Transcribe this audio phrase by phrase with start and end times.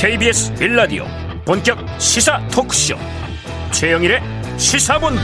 [0.00, 1.04] KBS 빌라디오
[1.44, 2.96] 본격 시사 토크쇼.
[3.70, 4.22] 최영일의
[4.56, 5.20] 시사본부.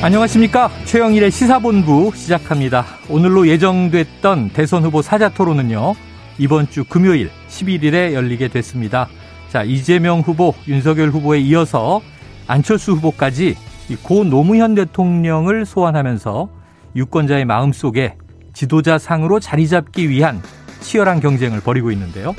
[0.00, 0.70] 안녕하십니까?
[0.84, 2.84] 최영일의 시사본부 시작합니다.
[3.08, 5.96] 오늘로 예정됐던 대선 후보 사자토론은요
[6.38, 9.08] 이번 주 금요일 11일에 열리게 됐습니다.
[9.48, 12.00] 자 이재명 후보 윤석열 후보에 이어서
[12.46, 13.56] 안철수 후보까지
[14.04, 16.48] 고 노무현 대통령을 소환하면서
[16.94, 18.14] 유권자의 마음속에
[18.52, 20.40] 지도자 상으로 자리 잡기 위한
[20.82, 22.34] 치열한 경쟁을 벌이고 있는데요.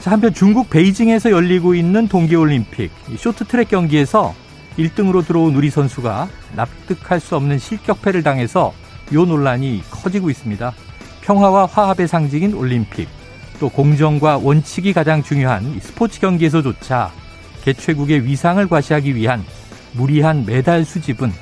[0.00, 4.34] 자, 한편 중국 베이징에서 열리고 있는 동계올림픽 쇼트트랙 경기에서
[4.78, 8.74] 1등으로 들어온 우리 선수가 납득할 수 없는 실격패를 당해서
[9.12, 10.72] 요 논란이 커지고 있습니다.
[11.22, 13.08] 평화와 화합의 상징인 올림픽,
[13.60, 17.12] 또 공정과 원칙이 가장 중요한 스포츠 경기에서조차
[17.64, 19.44] 개최국의 위상을 과시하기 위한
[19.92, 21.32] 무리한 메달 수집은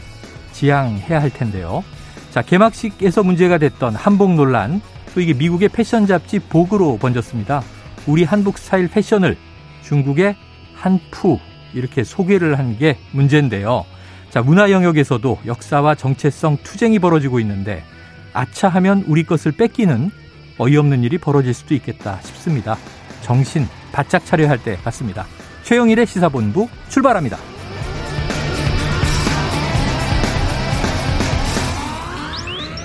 [0.52, 1.82] 지양해야 할 텐데요.
[2.30, 4.80] 자, 개막식에서 문제가 됐던 한복 논란,
[5.14, 7.62] 또 이게 미국의 패션 잡지 복으로 번졌습니다.
[8.06, 9.36] 우리 한국 스타일 패션을
[9.82, 10.36] 중국의
[10.74, 11.38] 한푸
[11.74, 13.84] 이렇게 소개를 한 게 문제인데요.
[14.30, 17.84] 자, 문화 영역에서도 역사와 정체성 투쟁이 벌어지고 있는데
[18.32, 20.10] 아차하면 우리 것을 뺏기는
[20.58, 22.76] 어이없는 일이 벌어질 수도 있겠다 싶습니다.
[23.22, 25.26] 정신 바짝 차려야 할 때 같습니다.
[25.64, 27.51] 최영일의 시사본부 출발합니다.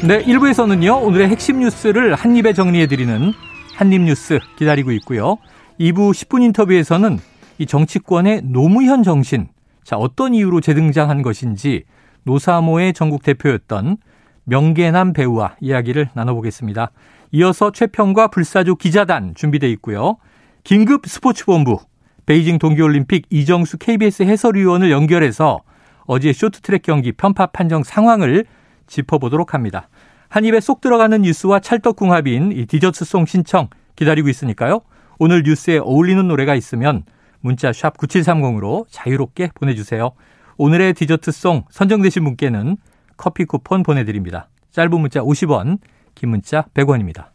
[0.06, 3.34] 네, 1부에서는요, 오늘의 핵심 뉴스를 한입에 정리해드리는
[3.74, 5.38] 한입뉴스 기다리고 있고요.
[5.80, 7.18] 2부 10분 인터뷰에서는
[7.58, 9.48] 이 정치권의 노무현 정신,
[9.84, 11.86] 자, 어떤 이유로 재등장한 것인지
[12.24, 13.98] 노사모의 전국 대표였던
[14.44, 16.92] 명계남 배우와 이야기를 나눠보겠습니다.
[17.32, 20.18] 이어서 최평과 불사조 기자단 준비돼 있고요.
[20.64, 21.80] 긴급 스포츠본부,
[22.28, 25.62] 베이징 동계올림픽 이정수 KBS 해설위원을 연결해서
[26.06, 28.46] 어제 쇼트트랙 경기 편파 판정 상황을
[28.88, 29.90] 짚어보도록 합니다.
[30.30, 34.82] 한 입에 쏙 들어가는 뉴스와 찰떡궁합인 이 디저트송 신청 기다리고 있으니까요.
[35.20, 37.04] 오늘 뉴스에 어울리는 노래가 있으면
[37.40, 40.12] 문자 샵 9730으로 자유롭게 보내주세요.
[40.58, 42.78] 오늘의 디저트송 선정되신 분께는
[43.16, 44.50] 커피 쿠폰 보내드립니다.
[44.72, 45.80] 짧은 문자 50원,
[46.16, 47.28] 긴 문자 100원입니다.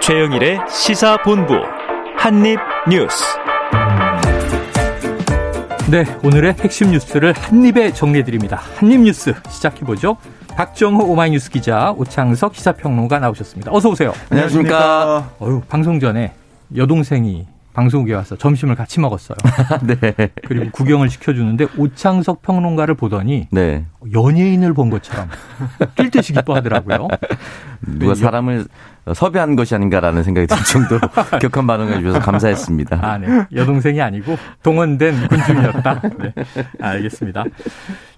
[0.00, 1.54] 최영일의 시사본부
[2.16, 3.49] 한입뉴스
[5.90, 8.60] 네, 오늘의 핵심 뉴스를 한입에 정리해드립니다.
[8.76, 10.18] 한입 뉴스 시작해보죠.
[10.56, 13.72] 박정호 오마이뉴스 기자, 오창석 시사평론가 나오셨습니다.
[13.72, 14.12] 어서 오세요.
[14.30, 15.32] 안녕하십니까.
[15.42, 16.32] 어유 방송 전에
[16.76, 19.36] 여동생이 방송국에 와서 점심을 같이 먹었어요.
[19.82, 20.30] 네.
[20.46, 23.84] 그리고 구경을 시켜주는데 오창석 평론가를 보더니 네.
[24.12, 25.28] 연예인을 본 것처럼
[25.96, 27.08] 뛸 듯이 기뻐하더라고요.
[27.80, 28.66] 누가 사람을
[29.14, 31.00] 섭외한 것이 아닌가라는 생각이 들 정도로
[31.40, 32.98] 격한 반응을 해주셔서 감사했습니다.
[33.02, 33.46] 아, 네.
[33.54, 36.00] 여동생이 아니고 동원된 군중이었다.
[36.18, 36.34] 네.
[36.80, 37.44] 알겠습니다.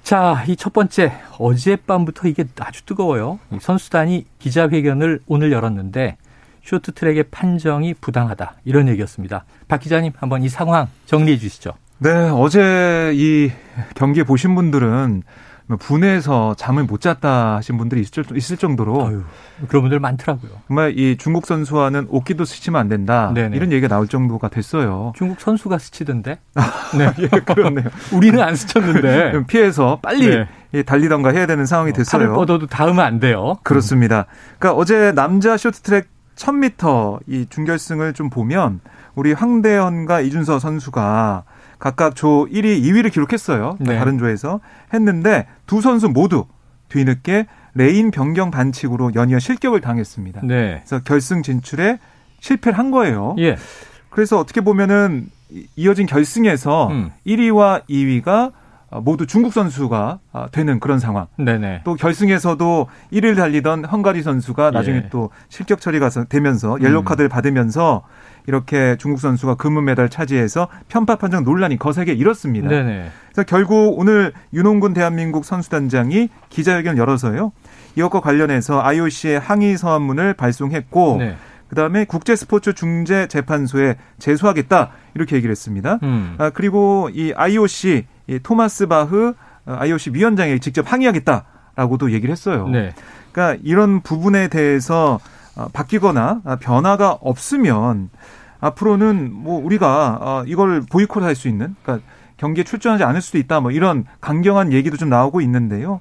[0.03, 3.39] 자, 이 첫 번째 어젯밤부터 이게 아주 뜨거워요.
[3.61, 6.17] 선수단이 기자회견을 오늘 열었는데
[6.65, 9.45] 쇼트트랙의 판정이 부당하다 이런 얘기였습니다.
[9.69, 11.73] 박 기자님 한번 이 상황 정리해 주시죠.
[11.99, 13.51] 네, 어제 이
[13.95, 15.23] 경기 보신 분들은 뭐
[15.79, 19.23] 분해서 잠을 못 잤다 하신 분들이 있을, 정도로 어휴,
[19.69, 20.51] 그런 분들 많더라고요.
[20.69, 23.57] 정말 이 중국 선수와는 옷기도 스치면 안 된다 네네.
[23.57, 25.13] 이런 얘기가 나올 정도가 됐어요.
[25.17, 26.39] 중국 선수가 스치던데?
[26.99, 27.87] 네, 예, 그렇네요.
[28.13, 30.83] 우리는 안 스쳤는데 피해서 빨리 네.
[30.83, 32.21] 달리던가 해야 되는 상황이 됐어요.
[32.21, 33.57] 팔을 뻗어도 닿으면 안 돼요.
[33.63, 34.27] 그렇습니다.
[34.59, 38.81] 그러니까 어제 남자 쇼트트랙 1000m 이 준결승을 좀 보면
[39.15, 41.45] 우리 황대헌과 이준서 선수가
[41.83, 43.77] 각각 조 1위, 2위를 기록했어요.
[43.81, 43.99] 네.
[43.99, 44.61] 다른 조에서
[44.95, 46.47] 했는데 두 선수 모두
[46.89, 50.43] 뒤늦게 레인 변경 반칙으로 연이어 실격을 당했습니다.
[50.45, 50.83] 네.
[50.87, 51.99] 그래서 결승 진출에
[52.39, 53.35] 실패를 한 거예요.
[53.41, 53.57] 예.
[54.11, 55.29] 그래서 어떻게 보면은
[55.75, 57.11] 이어진 결승에서 음.
[57.27, 58.53] 1위와 2위가
[58.91, 61.27] 어, 모두 중국 선수가 어, 되는 그런 상황.
[61.37, 61.81] 네네.
[61.83, 65.09] 또 결승에서도 1위를 달리던 헝가리 선수가 나중에 예.
[65.11, 67.05] 또 실격 처리가 되면서 옐로 음.
[67.05, 68.05] 카드를 받으면서
[68.47, 72.69] 이렇게 중국 선수가 금은 메달 차지해서 편파 판정 논란이 거세게 일었습니다.
[72.69, 73.11] 네네.
[73.33, 77.53] 그래서 결국 오늘 윤홍군 대한민국 선수단장이 기자회견 열어서요.
[77.97, 81.37] 이것과 관련해서 IOC의 항의 서한문을 발송했고 네.
[81.69, 85.99] 그다음에 국제 스포츠 중재 재판소에 제소하겠다 이렇게 얘기를 했습니다.
[86.03, 86.35] 음.
[86.39, 89.35] 아, 그리고 이 IOC 이 토마스 바흐
[89.65, 92.69] IOC 어, 위원장에 직접 항의하겠다라고도 얘기를 했어요.
[92.69, 92.93] 네.
[93.33, 95.42] 그러니까 이런 부분에 대해서 어,
[95.73, 98.11] 바뀌거나 변화가 없으면
[98.63, 102.07] 앞으로는 뭐 우리가 어, 이걸 보이콧할 수 있는 그러니까
[102.37, 106.01] 경기에 출전하지 않을 수도 있다 뭐 이런 강경한 얘기도 좀 나오고 있는데요.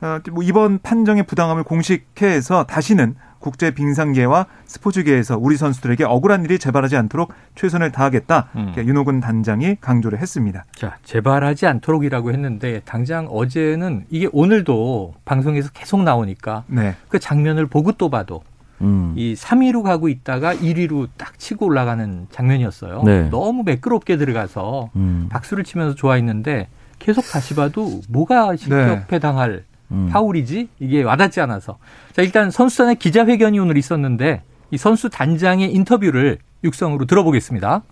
[0.00, 6.96] 어, 뭐 이번 판정의 부당함을 공식해서 다시는 국제 빙상계와 스포츠계에서 우리 선수들에게 억울한 일이 재발하지
[6.96, 8.48] 않도록 최선을 다하겠다.
[8.56, 8.74] 음.
[8.76, 10.64] 윤호근 단장이 강조를 했습니다.
[10.74, 16.96] 자, 재발하지 않도록이라고 했는데 당장 어제는 이게 오늘도 방송에서 계속 나오니까 네.
[17.08, 18.42] 그 장면을 보고 또 봐도
[18.80, 19.14] 음.
[19.16, 23.02] 이 3위로 가고 있다가 1위로 딱 치고 올라가는 장면이었어요.
[23.04, 23.28] 네.
[23.30, 25.28] 너무 매끄럽게 들어가서 음.
[25.30, 26.68] 박수를 치면서 좋아했는데
[26.98, 29.96] 계속 다시 봐도 뭐가 실격패 당할 네.
[29.96, 30.08] 음.
[30.10, 30.68] 파울이지?
[30.80, 31.78] 이게 와닿지 않아서.
[32.14, 37.82] 자, 일단 선수단의 기자회견이 오늘 있었는데 이 선수 단장의 인터뷰를 육성으로 들어보겠습니다.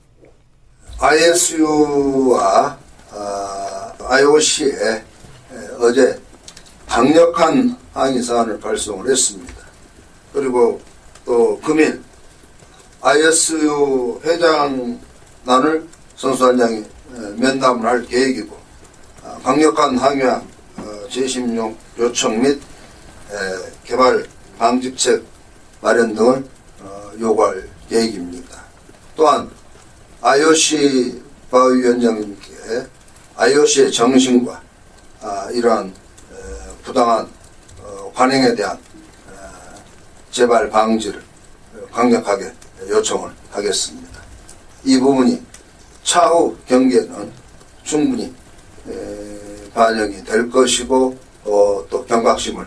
[1.00, 2.76] ISU와
[3.12, 5.04] 어, IOC에
[5.81, 6.19] 어제
[6.88, 9.53] 강력한 항의 사안을 발송을 했습니다.
[10.34, 10.81] 그리고
[11.25, 12.02] 또 금일
[13.00, 15.86] ISU 회장단을
[16.16, 16.84] 선수단 장이
[17.36, 18.56] 면담을 할 계획이고
[19.22, 20.42] 어, 강력한 항의와
[20.76, 21.56] 어, 재심
[21.98, 22.60] 요청 및
[23.84, 24.26] 개발
[24.58, 25.22] 방지책
[25.81, 26.44] 마련 등을
[26.81, 28.64] 어, 요구할 계획입니다.
[29.14, 29.48] 또한
[30.20, 32.86] IOC 바위원장님께
[33.36, 34.62] IOC의 정신과
[35.20, 35.94] 아, 이러한
[36.82, 37.28] 부당한
[38.14, 38.78] 관행에 대한
[40.34, 41.22] 재발 방지를
[41.92, 42.52] 강력하게
[42.88, 44.20] 요청을 하겠습니다.
[44.82, 45.40] 이 부분이
[46.02, 47.31] 차후 경기에는
[47.84, 48.34] 충분히
[49.72, 52.66] 반영이 될 것이고 어, 또 경각심을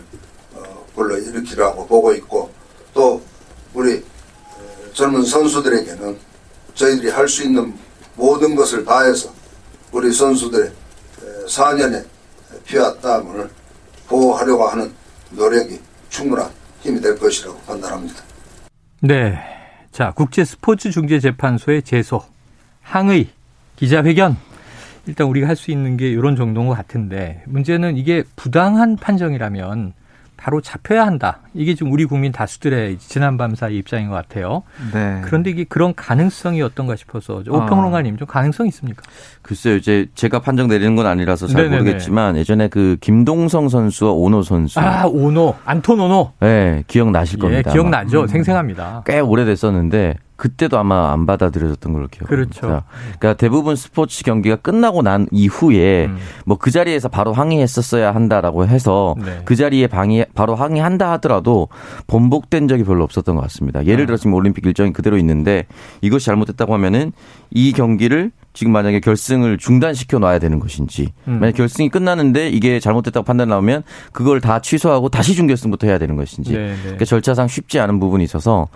[0.54, 2.50] 어, 불러일으키라고 보고 있고
[2.94, 3.20] 또
[3.74, 4.02] 우리
[4.94, 6.18] 젊은 선수들에게는
[6.74, 7.74] 저희들이 할 수 있는
[8.14, 9.30] 모든 것을 다해서
[9.92, 10.72] 우리 선수들의
[11.46, 12.06] 4년의
[12.64, 13.50] 피와 땀을
[14.06, 14.90] 보호하려고 하는
[15.32, 15.78] 노력이
[16.08, 18.22] 충분한 힘이 될 것이라고 판단합니다.
[19.00, 19.38] 네.
[19.92, 22.22] 자, 국제 스포츠 중재 재판소의 제소,
[22.82, 23.28] 항의,
[23.76, 24.36] 기자회견,
[25.06, 29.94] 일단 우리가 할 수 있는 게 이런 정도인 것 같은데 문제는 이게 부당한 판정이라면
[30.38, 31.40] 바로 잡혀야 한다.
[31.52, 34.62] 이게 지금 우리 국민 다수들의 지난밤 사이 입장인 것 같아요.
[34.94, 35.20] 네.
[35.24, 39.02] 그런데 이게 그런 가능성이 어떤가 싶어서 오평론가님 좀 가능성 있습니까?
[39.42, 41.82] 글쎄요, 이제 제가 판정 내리는 건 아니라서 잘 네네네.
[41.82, 44.78] 모르겠지만 예전에 그 김동성 선수와 오노 선수.
[44.78, 46.32] 아, 오노, 안톤 오노.
[46.40, 47.72] 네, 기억나실 예, 겁니다.
[47.72, 48.22] 기억나죠.
[48.22, 48.26] 음.
[48.28, 49.02] 생생합니다.
[49.04, 52.28] 꽤 오래됐었는데 그때도 아마 안 받아들여졌던 걸로 기억합니다.
[52.28, 52.84] 그렇죠.
[53.18, 56.16] 그러니까 대부분 스포츠 경기가 끝나고 난 이후에 음.
[56.46, 59.42] 뭐그 자리에서 바로 항의했었어야 한다라고 해서 네.
[59.44, 61.66] 그 자리에 방해 바로 항의한다 하더라도
[62.06, 63.84] 번복된 적이 별로 없었던 것 같습니다.
[63.84, 64.06] 예를 아.
[64.06, 65.66] 들어 지금 올림픽 일정이 그대로 있는데
[66.02, 67.12] 이것이 잘못됐다고 하면은
[67.50, 71.38] 이 경기를 지금 만약에 결승을 중단시켜 놔야 되는 것인지 음.
[71.38, 76.54] 만약 결승이 끝나는데 이게 잘못됐다고 판단 나오면 그걸 다 취소하고 다시 중결승부터 해야 되는 것인지
[76.54, 76.76] 네, 네.
[76.82, 78.66] 그러니까 절차상 쉽지 않은 부분이 있어서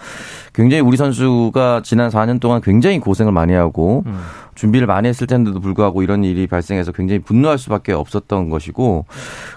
[0.54, 4.20] 굉장히 우리 선수가 지난 4년 동안 굉장히 고생을 많이 하고 음.
[4.54, 9.06] 준비를 많이 했을 텐데도 불구하고 이런 일이 발생해서 굉장히 분노할 수밖에 없었던 것이고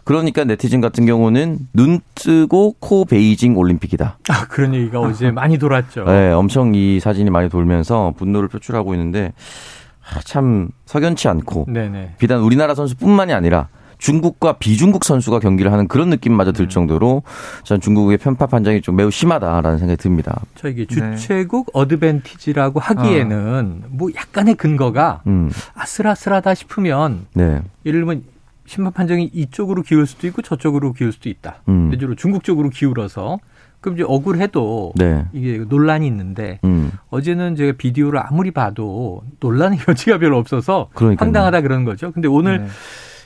[0.05, 4.17] 그러니까 네티즌 같은 경우는 눈 뜨고 코 베이징 올림픽이다.
[4.29, 6.05] 아 그런 얘기가 어제 많이 돌았죠.
[6.05, 9.74] 네, 엄청 이 사진이 많이 돌면서 분노를 표출하고 있는데 아,
[10.23, 12.15] 참 석연치 않고 네네.
[12.17, 16.69] 비단 우리나라 선수뿐만이 아니라 중국과 비중국 선수가 경기를 하는 그런 느낌마저 들 음.
[16.69, 17.23] 정도로
[17.63, 20.41] 전 중국의 편파 판정이 좀 매우 심하다라는 생각이 듭니다.
[20.55, 21.15] 저 이게 네.
[21.15, 21.71] 주최국 네.
[21.73, 23.87] 어드밴티지라고 하기에는 어.
[23.89, 25.49] 뭐 약간의 근거가 음.
[25.73, 27.61] 아슬아슬하다 싶으면 네.
[27.85, 28.23] 예를 들면
[28.65, 31.61] 심판 판정이 이쪽으로 기울 수도 있고 저쪽으로 기울 수도 있다.
[31.69, 31.87] 음.
[31.87, 33.37] 예를 들어 중국 쪽으로 기울어서
[33.85, 35.25] 그럼 이제 억울해도 네.
[35.31, 36.91] 이게 논란이 있는데 음.
[37.11, 41.23] 어제는 제가 비디오를 아무리 봐도 논란의 여지가 별로 없어서 그러니까요.
[41.23, 42.11] 황당하다 그러는 거죠.
[42.11, 42.67] 근데 오늘 네.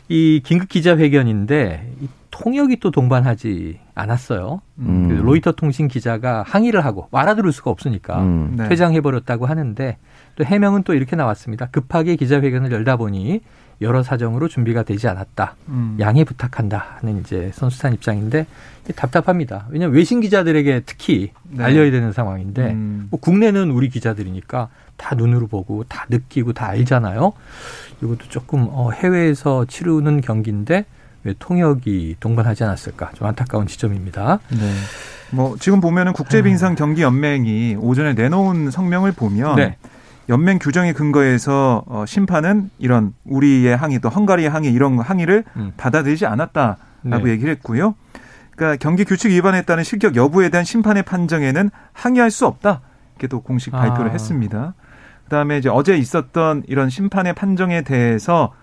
[0.09, 4.59] 이 긴급 기자회견인데 이 통역이 또 동반하지 않았어요.
[4.79, 5.07] 음.
[5.07, 8.55] 그 로이터 통신 기자가 항의를 하고 알아들을 수가 없으니까 음.
[8.57, 8.67] 네.
[8.67, 9.97] 퇴장해버렸다고 하는데
[10.35, 11.67] 또 해명은 또 이렇게 나왔습니다.
[11.67, 13.39] 급하게 기자회견을 열다 보니
[13.81, 15.55] 여러 사정으로 준비가 되지 않았다.
[15.69, 15.97] 음.
[15.99, 18.45] 양해 부탁한다는 이제 선수단 입장인데
[18.95, 19.67] 답답합니다.
[19.69, 21.63] 왜냐하면 외신 기자들에게 특히 네.
[21.63, 23.07] 알려야 되는 상황인데 음.
[23.09, 27.31] 뭐 국내는 우리 기자들이니까 다 눈으로 보고 다 느끼고 다 알잖아요.
[28.01, 30.85] 이것도 조금 어, 해외에서 치르는 경기인데
[31.23, 34.39] 왜 통역이 동반하지 않았을까 좀 안타까운 지점입니다.
[34.49, 34.73] 네.
[35.31, 39.77] 뭐 지금 보면은 국제빙상 경기 연맹이 오전에 내놓은 성명을 보면 네.
[40.29, 45.73] 연맹 규정에 근거해서 어, 심판은 이런 우리의 항의 또 헝가리의 항의 이런 항의를 음.
[45.75, 47.31] 받아들이지 않았다라고 네.
[47.31, 47.95] 얘기를 했고요.
[48.55, 52.81] 그러니까 경기 규칙 위반에 따른 실격 여부에 대한 심판의 판정에는 항의할 수 없다.
[53.15, 54.13] 이렇게 또 공식 발표를 아.
[54.13, 54.75] 했습니다.
[55.23, 58.53] 그다음에 이제 어제 있었던 이런 심판의 판정에 대해서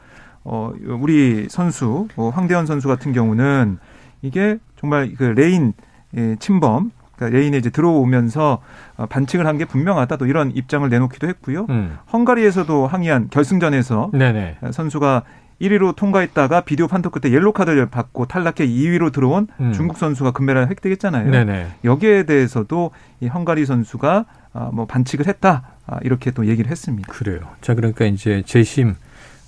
[0.45, 3.79] 어 우리 선수 어, 황대헌 선수 같은 경우는
[4.23, 5.73] 이게 정말 그 레인
[6.17, 8.63] 예, 침범 그러니까 레인에 이제 들어오면서
[8.97, 11.67] 어, 반칙을 한 게 분명하다 또 이런 입장을 내놓기도 했고요.
[11.71, 11.97] 음.
[12.13, 14.59] 헝가리에서도 항의한 결승전에서 네네.
[14.71, 15.23] 선수가
[15.63, 19.73] 1위로 통과했다가 비디오 판독 끝에 옐로 카드를 받고 탈락해 2위로 들어온 음.
[19.73, 21.31] 중국 선수가 금메달을 획득했잖아요.
[21.31, 21.67] 네네.
[21.85, 27.11] 여기에 대해서도 이 헝가리 선수가 아, 뭐 반칙을 했다 아, 이렇게 또 얘기를 했습니다.
[27.11, 27.41] 그래요.
[27.63, 28.95] 자 그러니까 이제 재심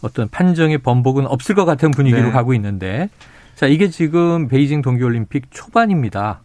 [0.00, 2.30] 어떤 판정의 번복은 없을 것 같은 분위기로 네.
[2.30, 3.10] 가고 있는데
[3.56, 6.40] 자 이게 지금 베이징 동계올림픽 초반입니다.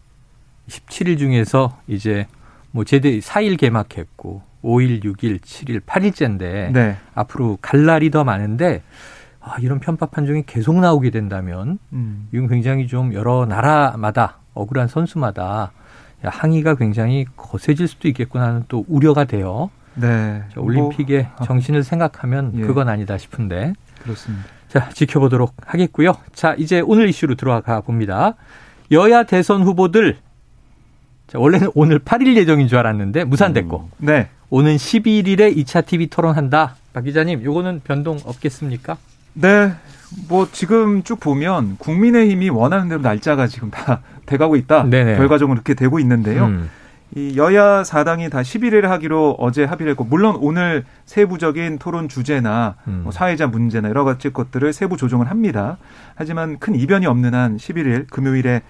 [0.68, 2.26] 17일 중에서 이제
[2.70, 6.96] 뭐 제대 4일 개막했고 5일, 6일, 7일, 8일째인데 네.
[7.14, 8.82] 앞으로 갈 날이 더 많은데
[9.40, 12.28] 아, 이런 편파 판정이 계속 나오게 된다면 음.
[12.32, 15.72] 이건 굉장히 좀 여러 나라마다 억울한 선수마다
[16.22, 19.70] 항의가 굉장히 거세질 수도 있겠구나 하는 또 우려가 돼요.
[19.94, 20.42] 네.
[20.52, 22.60] 자, 올림픽의 뭐, 정신을 생각하면 예.
[22.62, 23.74] 그건 아니다 싶은데.
[24.02, 24.44] 그렇습니다.
[24.68, 26.14] 자, 지켜보도록 하겠고요.
[26.32, 28.34] 자, 이제 오늘 이슈로 들어가 봅니다.
[28.90, 30.16] 여야 대선 후보들
[31.26, 33.88] 자, 원래는 오늘 8일 예정인 줄 알았는데 무산됐고.
[33.92, 34.06] 음.
[34.06, 34.28] 네.
[34.50, 36.76] 오는 11일에 2차 TV 토론한다.
[36.92, 38.96] 박 기자님, 요거는 변동 없겠습니까?
[39.34, 39.72] 네.
[40.28, 44.84] 뭐 지금 쭉 보면 국민의힘이 원하는 대로 날짜가 지금 다 돼가고 있다.
[44.84, 45.16] 네네.
[45.16, 46.46] 결과적으로 그렇게 되고 있는데요.
[46.46, 46.70] 음.
[47.16, 53.00] 이 여야 4당이 다 11일 하기로 어제 합의를 했고 물론 오늘 세부적인 토론 주제나 음.
[53.04, 55.78] 뭐 사회자 문제나 여러 가지 것들을 세부 조정을 합니다.
[56.16, 58.62] 하지만 큰 이변이 없는 한 11일 금요일에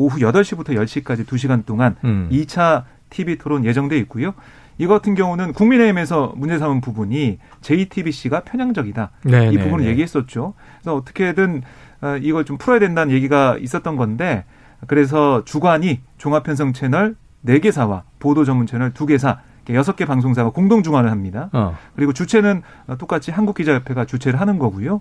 [0.00, 2.28] 오후 8시부터 10시까지 2시간 동안 음.
[2.32, 4.34] 2차 TV 토론 예정돼 있고요.
[4.78, 9.10] 이 같은 경우는 국민의힘에서 문제 삼은 부분이 JTBC가 편향적이다.
[9.24, 9.90] 네이 네, 부분을 네.
[9.90, 10.54] 얘기했었죠.
[10.80, 11.62] 그래서 어떻게든
[12.00, 14.44] 어, 이걸 좀 풀어야 된다는 얘기가 있었던 건데
[14.86, 19.38] 그래서 주관이 종합편성 채널 4개사와 보도 전문 채널 2개사
[19.70, 21.50] 여섯 개 방송사가 공동 중화를 합니다.
[21.52, 21.76] 어.
[21.94, 22.62] 그리고 주체는
[22.98, 25.00] 똑같이 한국기자협회가 주체를 하는 거고요.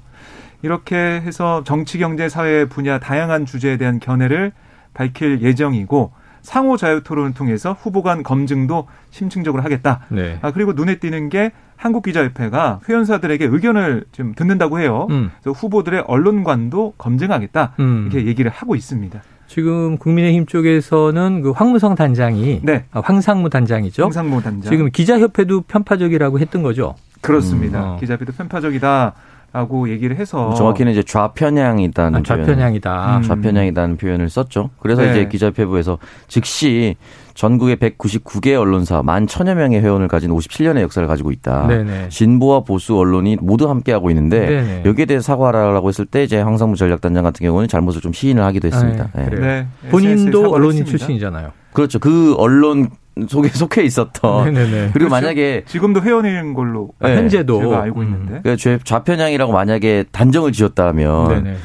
[0.62, 4.52] 이렇게 해서 정치, 경제, 사회 분야 다양한 주제에 대한 견해를
[4.94, 10.02] 밝힐 예정이고 상호 자유 토론을 통해서 후보 간 검증도 심층적으로 하겠다.
[10.10, 10.40] 네.
[10.42, 15.08] 아, 그리고 눈에 띄는 게 한국기자협회가 회원사들에게 의견을 좀 듣는다고 해요.
[15.10, 15.32] 음.
[15.42, 17.74] 그래서 후보들의 언론관도 검증하겠다.
[17.80, 18.10] 음.
[18.12, 19.22] 이렇게 얘기를 하고 있습니다.
[19.48, 22.86] 지금 국민의힘 쪽에서는 그 황무성 단장이 네.
[22.92, 24.04] 아, 황상무 단장이죠.
[24.04, 24.70] 황상무 단장.
[24.72, 26.96] 지금 기자협회도 편파적이라고 했던 거죠.
[27.22, 27.80] 그렇습니다.
[27.80, 27.90] 음.
[27.90, 27.98] 어.
[28.00, 29.14] 기자협회도 편파적이다.
[29.52, 33.18] 라고 얘기를 해서 정확히는 이제 좌편향이다는 아, 좌편향이다.
[33.18, 33.22] 음.
[33.24, 34.70] 좌편향이다는 표현을 썼죠.
[34.80, 35.12] 그래서 네.
[35.12, 36.96] 이제 기자협회부에서 즉시
[37.34, 41.68] 전국의 199개 언론사 만 천여 명의 회원을 가진 57년의 역사를 가지고 있다.
[41.68, 42.10] 네네.
[42.10, 44.84] 진보와 보수 언론이 모두 함께 하고 있는데 네네.
[44.86, 49.10] 여기에 대해 사과하라고 했을 때 이제 황상무 전략단장 같은 경우는 잘못을 좀 시인을 하기도 했습니다.
[49.16, 49.30] 네.
[49.30, 49.68] 네.
[49.90, 51.52] 본인도 언론인 출신이잖아요.
[51.80, 52.00] 그렇죠.
[52.00, 52.90] 그 언론
[53.28, 54.54] 속에 속해 있었던.
[54.54, 54.92] 네네네.
[54.94, 55.10] 그리고.
[55.10, 57.16] 만약에 지금도 회원인 걸로 네.
[57.16, 58.34] 현재도 제가 알고 있는데.
[58.36, 58.42] 음.
[58.44, 61.58] 그 좌편향이라고 만약에 단정을 지었다면 네네.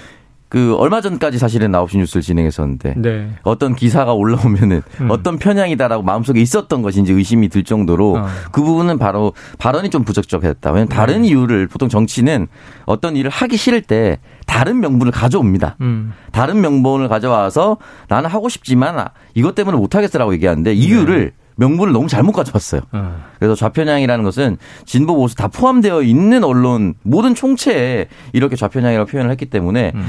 [0.55, 3.29] 그 얼마 전까지 사실은 나홉시 뉴스를 진행했었는데 네.
[3.43, 5.11] 어떤 기사가 올라오면은 음.
[5.11, 8.27] 어떤 편향이다라고 마음속에 있었던 것인지 의심이 들 정도로 어.
[8.53, 10.71] 그 부분은 바로 발언이 좀 부적절했다.
[10.71, 10.95] 왜냐하면 네.
[10.95, 12.47] 다른 이유를 보통 정치는
[12.85, 15.75] 어떤 일을 하기 싫을 때 다른 명분을 가져옵니다.
[15.81, 16.13] 음.
[16.31, 21.44] 다른 명분을 가져와서 나는 하고 싶지만 이것 때문에 못 하겠어라고 얘기하는데 이유를 네.
[21.57, 22.83] 명분을 너무 잘못 가져왔어요.
[22.93, 23.25] 어.
[23.39, 29.47] 그래서 좌편향이라는 것은 진보 보수 다 포함되어 있는 언론 모든 총체에 이렇게 좌편향이라고 표현을 했기
[29.47, 30.05] 때문에 음.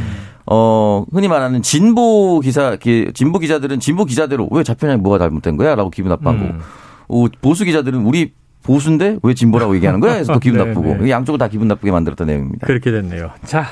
[0.47, 2.77] 어 흔히 말하는 진보 기사
[3.13, 6.59] 진보 기자들은 진보 기자대로 왜 좌편향이 뭐가 잘못된 거야라고 기분 나빠하고 음.
[7.07, 8.33] 어, 보수 기자들은 우리
[8.63, 10.13] 보수인데 왜 진보라고 얘기하는 거야?
[10.13, 11.09] 해서 또 기분 네, 나쁘고 네.
[11.11, 12.65] 양쪽을 다 기분 나쁘게 만들었던 내용입니다.
[12.65, 13.31] 그렇게 됐네요.
[13.45, 13.67] 자,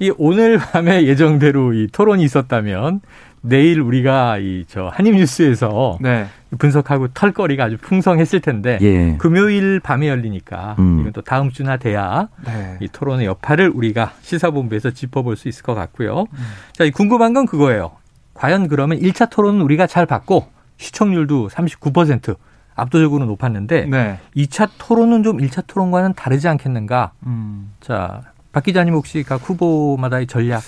[0.00, 3.00] 이 오늘 밤에 예정대로 이 토론이 있었다면
[3.42, 6.26] 내일 우리가 이 저 한입뉴스에서 네.
[6.58, 9.16] 분석하고 털거리가 아주 풍성했을 텐데 예.
[9.18, 11.00] 금요일 밤에 열리니까 음.
[11.00, 12.78] 이건 또 다음 주나 돼야 네.
[12.80, 16.20] 이 토론의 여파를 우리가 시사본부에서 짚어볼 수 있을 것 같고요.
[16.32, 16.38] 음.
[16.72, 17.92] 자, 궁금한 건 그거예요.
[18.34, 20.46] 과연 그러면 1차 토론은 우리가 잘 받고
[20.78, 22.36] 시청률도 39%
[22.74, 24.18] 압도적으로 높았는데 네.
[24.36, 27.12] 2차 토론은 좀 1차 토론과는 다르지 않겠는가?
[27.26, 27.72] 음.
[27.80, 28.22] 자,
[28.52, 30.62] 박 기자님 혹시 각 후보마다의 전략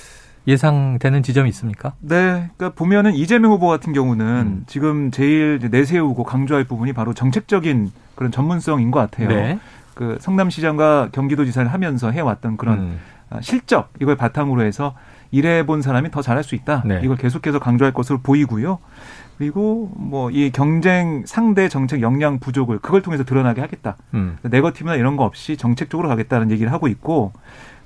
[0.47, 1.95] 예상되는 지점이 있습니까?
[2.01, 2.51] 네.
[2.57, 4.65] 그러니까 보면은 이재명 후보 같은 경우는 음.
[4.67, 9.29] 지금 제일 내세우고 강조할 부분이 바로 정책적인 그런 전문성인 것 같아요.
[9.29, 9.59] 네.
[9.95, 13.01] 그 성남시장과 경기도지사를 하면서 해왔던 그런 음.
[13.31, 14.95] 아, 실적 이걸 바탕으로 해서
[15.31, 16.83] 일해본 사람이 더 잘할 수 있다.
[16.85, 17.01] 네.
[17.03, 18.79] 이걸 계속해서 강조할 것으로 보이고요.
[19.39, 23.97] 그리고 뭐 이 경쟁 상대 정책 역량 부족을 그걸 통해서 드러나게 하겠다.
[24.15, 24.37] 음.
[24.43, 27.33] 네거티브나 이런 거 없이 정책적으로 가겠다는 얘기를 하고 있고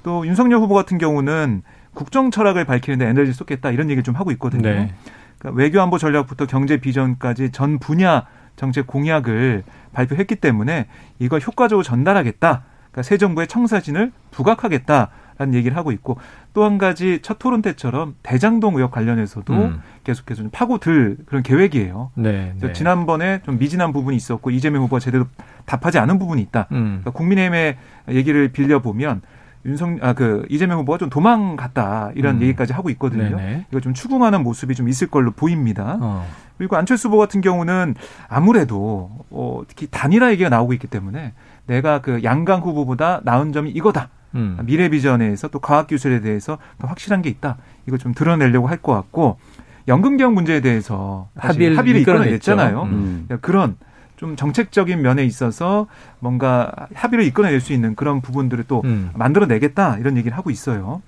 [0.03, 1.62] 또 윤석열 후보 같은 경우는
[1.95, 4.62] 국정 철학을 밝히는데 에너지 쏟겠다 이런 얘기를 좀 하고 있거든요.
[4.62, 4.92] 네.
[5.38, 8.26] 그러니까 외교안보 전략부터 경제 비전까지 전 분야
[8.57, 10.87] 정책 공약을 발표했기 때문에
[11.18, 12.64] 이걸 효과적으로 전달하겠다.
[12.90, 16.18] 그러니까 새 정부의 청사진을 부각하겠다라는 얘기를 하고 있고
[16.54, 19.80] 또 한 가지 첫 토론 때처럼 대장동 의혹 관련해서도 음.
[20.02, 22.11] 계속해서 좀 파고들 그런 계획이에요.
[22.16, 22.73] 네, 네.
[22.73, 25.26] 지난번에 좀 미진한 부분이 있었고 이재명 후보가 제대로
[25.66, 26.66] 답하지 않은 부분이 있다.
[26.73, 27.00] 음.
[27.00, 27.76] 그러니까 국민의힘의
[28.11, 29.23] 얘기를 빌려 보면
[29.68, 32.42] 윤석 아 그 이재명 후보가 좀 도망갔다 이런 음.
[32.42, 33.37] 얘기까지 하고 있거든요.
[33.37, 33.66] 네네.
[33.70, 35.98] 이거 좀 추궁하는 모습이 좀 있을 걸로 보입니다.
[36.00, 36.26] 어.
[36.56, 37.94] 그리고 안철수 후보 같은 경우는
[38.28, 41.34] 아무래도 어, 특히 단일화 얘기가 나오고 있기 때문에
[41.66, 44.08] 내가 그 양강 후보보다 나은 점이 이거다.
[44.34, 44.58] 음.
[44.64, 47.56] 미래 비전에서 또 과학 기술에 대해서 더 확실한 게 있다.
[47.87, 49.38] 이거 좀 드러내려고 할 것 같고
[49.87, 52.82] 연금 개혁 문제에 대해서 합의를, 합의를 이끌어냈잖아요.
[52.82, 53.28] 음.
[53.40, 53.76] 그런
[54.18, 55.87] 좀 정책적인 면에 있어서
[56.18, 59.10] 뭔가 합의를 이끌어낼 수 있는 그런 부분들을 또 음.
[59.14, 61.00] 만들어내겠다 이런 얘기를 하고 있어요.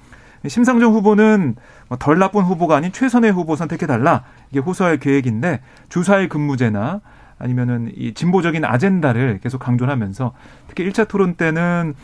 [0.46, 1.56] 심상정 후보는
[1.88, 7.00] 뭐덜 나쁜 후보가 아닌 최선의 후보 선택해달라 이게 호소할 계획인데 주사일 근무제나
[7.38, 10.32] 아니면은 이 진보적인 아젠다를 계속 강조하면서
[10.68, 11.94] 특히 1차 토론 때는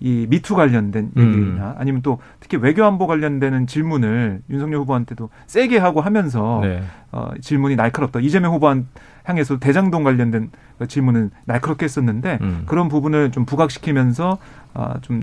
[0.00, 1.22] 이 미투 관련된 음.
[1.22, 1.74] 얘기나 음.
[1.78, 6.82] 아니면 또 특히 외교안보 관련되는 질문을 윤석열 후보한테도 세게 하고 하면서 네.
[7.12, 8.20] 어, 질문이 날카롭다.
[8.20, 8.88] 이재명 후보한
[9.28, 10.50] 향해서 대장동 관련된
[10.88, 12.62] 질문은 날카롭게 했었는데 음.
[12.66, 14.38] 그런 부분을 좀 부각시키면서
[14.74, 15.22] 어, 좀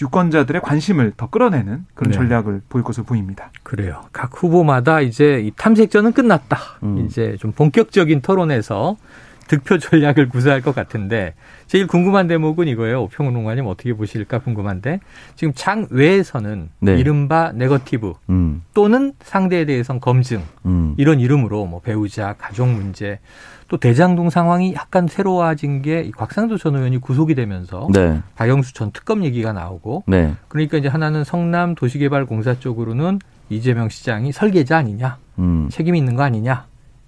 [0.00, 2.16] 유권자들의 관심을 더 끌어내는 그런 네.
[2.16, 3.50] 전략을 보일 것으로 보입니다.
[3.62, 4.02] 그래요.
[4.12, 6.58] 각 후보마다 이제 이 탐색전은 끝났다.
[6.82, 7.06] 음.
[7.06, 8.96] 이제 좀 본격적인 토론에서
[9.48, 11.34] 득표 전략을 구사할 것 같은데
[11.66, 13.08] 제일 궁금한 대목은 이거예요.
[13.08, 15.00] 평론가님 어떻게 보실까 궁금한데
[15.34, 16.98] 지금 장 외에서는 네.
[16.98, 18.62] 이른바 네거티브 음.
[18.74, 20.94] 또는 상대에 대해선 검증 음.
[20.96, 23.18] 이런 이름으로 뭐 배우자 가족 문제
[23.68, 28.20] 또 대장동 상황이 약간 새로워진 게 곽상도 전 의원이 구속이 되면서 네.
[28.36, 30.34] 박영수 전 특검 얘기가 나오고 네.
[30.48, 35.68] 그러니까 이제 하나는 성남 도시개발공사 쪽으로는 이재명 시장이 설계자 아니냐 음.
[35.70, 36.66] 책임이 있는 거 아니냐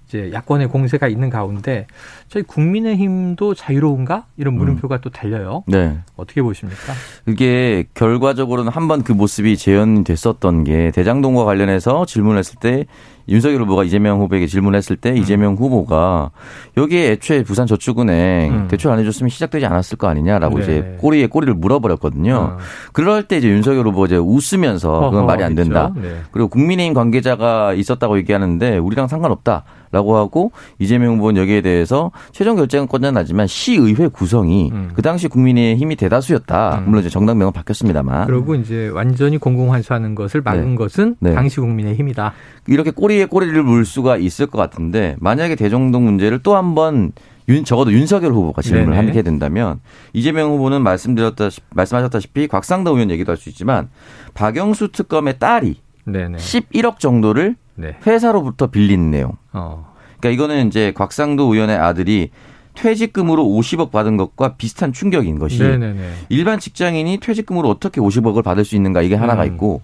[0.08, 1.86] 이제 야권의 공세가 있는 가운데
[2.28, 4.58] 저희 국민의힘도 자유로운가 이런 음.
[4.58, 5.00] 물음표가 음.
[5.02, 5.62] 또 달려요.
[5.66, 5.98] 네.
[6.16, 6.94] 어떻게 보십니까?
[7.26, 12.86] 이게 결과적으로는 한 번 그 모습이 재현됐었던 게 대장동과 관련해서 질문했을 때
[13.28, 15.16] 윤석열 후보가 이재명 후보에게 질문했을 때 음.
[15.18, 16.30] 이재명 후보가
[16.78, 18.68] 여기에 애초에 부산저축은행 음.
[18.68, 20.62] 대출 안 해줬으면 시작되지 않았을 거 아니냐라고 네.
[20.62, 22.34] 이제 꼬리에 꼬리를 물어버렸거든요.
[22.34, 22.56] 어.
[22.94, 25.92] 그럴 때 이제 윤석열 후보 이제 웃으면서 그건 말이 안 된다.
[25.94, 26.22] 네.
[26.32, 29.64] 그리고 국민의힘 관계자가 있었다고 얘기하는데 우리랑 상관없다.
[29.90, 34.90] 라고 하고 이재명 후보는 여기에 대해서 최종 결정권은 나지만 시의회 구성이 음.
[34.94, 36.78] 그 당시 국민의 힘이 대다수였다.
[36.78, 36.84] 음.
[36.86, 38.26] 물론 이제 정당명은 바뀌었습니다만.
[38.26, 40.74] 그리고 이제 완전히 공공환수하는 것을 막은 네.
[40.76, 41.32] 것은 네.
[41.32, 42.32] 당시 국민의 힘이다.
[42.66, 47.12] 이렇게 꼬리에 꼬리를 물 수가 있을 것 같은데 만약에 대정동 문제를 또 한번
[47.48, 49.06] 윤, 적어도 윤석열 후보가 질문을 네네.
[49.08, 49.80] 하게 된다면
[50.12, 53.88] 이재명 후보는 말씀드렸다 말씀하셨다시피 곽상도 의원 얘기도 할 수 있지만
[54.34, 56.36] 박영수 특검의 딸이 네네.
[56.36, 57.96] 11억 정도를 네.
[58.06, 59.32] 회사로부터 빌린 내용.
[59.52, 59.94] 어.
[60.20, 62.30] 그러니까 이거는 이제 곽상도 의원의 아들이
[62.74, 66.12] 퇴직금으로 50억 받은 것과 비슷한 충격인 것이 네네네.
[66.28, 69.48] 일반 직장인이 퇴직금으로 어떻게 50억을 받을 수 있는가 이게 하나가 음.
[69.48, 69.82] 있고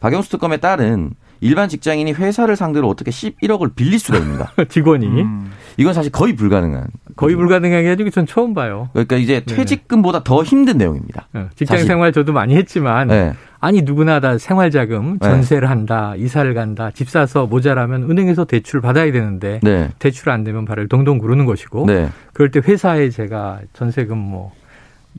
[0.00, 4.52] 박영수 특검의 딸은 일반 직장인이 회사를 상대로 어떻게 11억을 빌릴 수가 있는가?
[4.70, 5.06] 직원이?
[5.06, 5.50] 음.
[5.76, 6.86] 이건 사실 거의 불가능한.
[7.16, 8.88] 거의 불가능하게 해가지고 전 처음 봐요.
[8.92, 11.28] 그러니까 이제 퇴직금보다 더 힘든 내용입니다.
[11.32, 11.46] 네.
[11.56, 11.86] 직장 사실.
[11.88, 13.32] 생활 저도 많이 했지만 네.
[13.62, 15.28] 아니 누구나 다 생활자금 네.
[15.28, 19.88] 전세를 한다, 이사를 간다, 집 사서 모자라면 은행에서 대출 받아야 되는데 네.
[20.00, 22.08] 대출 안 되면 발을 동동 구르는 것이고 네.
[22.32, 24.52] 그럴 때 회사에 제가 전세금 뭐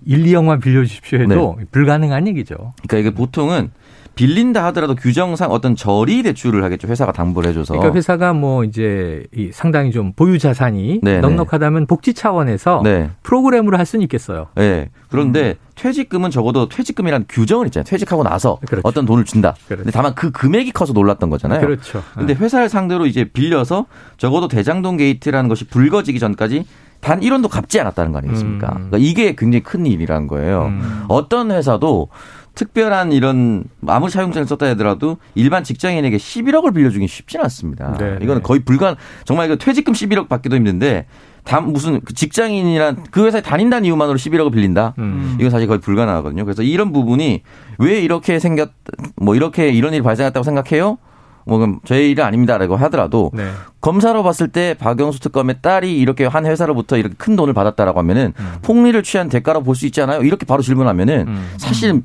[0.05, 1.65] 1, 2억만 빌려주십시오 해도 네.
[1.71, 2.73] 불가능한 얘기죠.
[2.85, 3.71] 그러니까 이게 보통은
[4.15, 6.87] 빌린다 하더라도 규정상 어떤 저리 대출을 하겠죠.
[6.87, 7.73] 회사가 담보를 해줘서.
[7.73, 11.21] 그러니까 회사가 뭐 이제 상당히 좀 보유 자산이 네네.
[11.21, 13.09] 넉넉하다면 복지 차원에서 네.
[13.23, 14.47] 프로그램으로 할 수는 있겠어요.
[14.55, 14.89] 네.
[15.09, 15.55] 그런데 음.
[15.75, 17.85] 퇴직금은 적어도 퇴직금이라는 규정을 있잖아요.
[17.85, 18.87] 퇴직하고 나서 그렇죠.
[18.87, 19.55] 어떤 돈을 준다.
[19.65, 19.83] 그렇죠.
[19.83, 21.61] 근데 다만 그 금액이 커서 놀랐던 거잖아요.
[21.61, 22.03] 그렇죠.
[22.13, 26.65] 근데 회사를 상대로 이제 빌려서 적어도 대장동 게이트라는 것이 불거지기 전까지
[27.03, 28.67] 단 1원도 갚지 않았다는 거 아니겠습니까?
[28.69, 28.73] 음.
[28.89, 30.65] 그러니까 이게 굉장히 큰 일이라는 거예요.
[30.67, 31.03] 음.
[31.09, 32.07] 어떤 회사도
[32.55, 37.95] 특별한 이런 아무리 사용자를 썼다 하더라도 일반 직장인에게 11억을 빌려주기 쉽지는 않습니다.
[37.97, 38.41] 네, 이거는 네.
[38.41, 41.07] 거의 불가 정말 이거 퇴직금 11억 받기도 힘든데
[41.43, 44.93] 다 무슨 그 직장인이란 그 회사에 다닌다는 이유만으로 11억을 빌린다.
[44.99, 45.35] 음.
[45.39, 46.45] 이건 사실 거의 불가능하거든요.
[46.45, 47.41] 그래서 이런 부분이
[47.79, 48.69] 왜 이렇게 생겼
[49.17, 50.99] 뭐 이렇게 이런 일이 발생했다고 생각해요?
[51.45, 53.49] 뭐 그럼 저희 일은 아닙니다라고 하더라도 네.
[53.81, 58.51] 검사로 봤을 때 박영수 특검의 딸이 이렇게 한 회사로부터 이렇게 큰 돈을 받았다라고 하면은 음.
[58.61, 60.21] 폭리를 취한 대가로 볼 수 있지 않아요?
[60.21, 61.49] 이렇게 바로 질문하면은 음.
[61.57, 62.01] 사실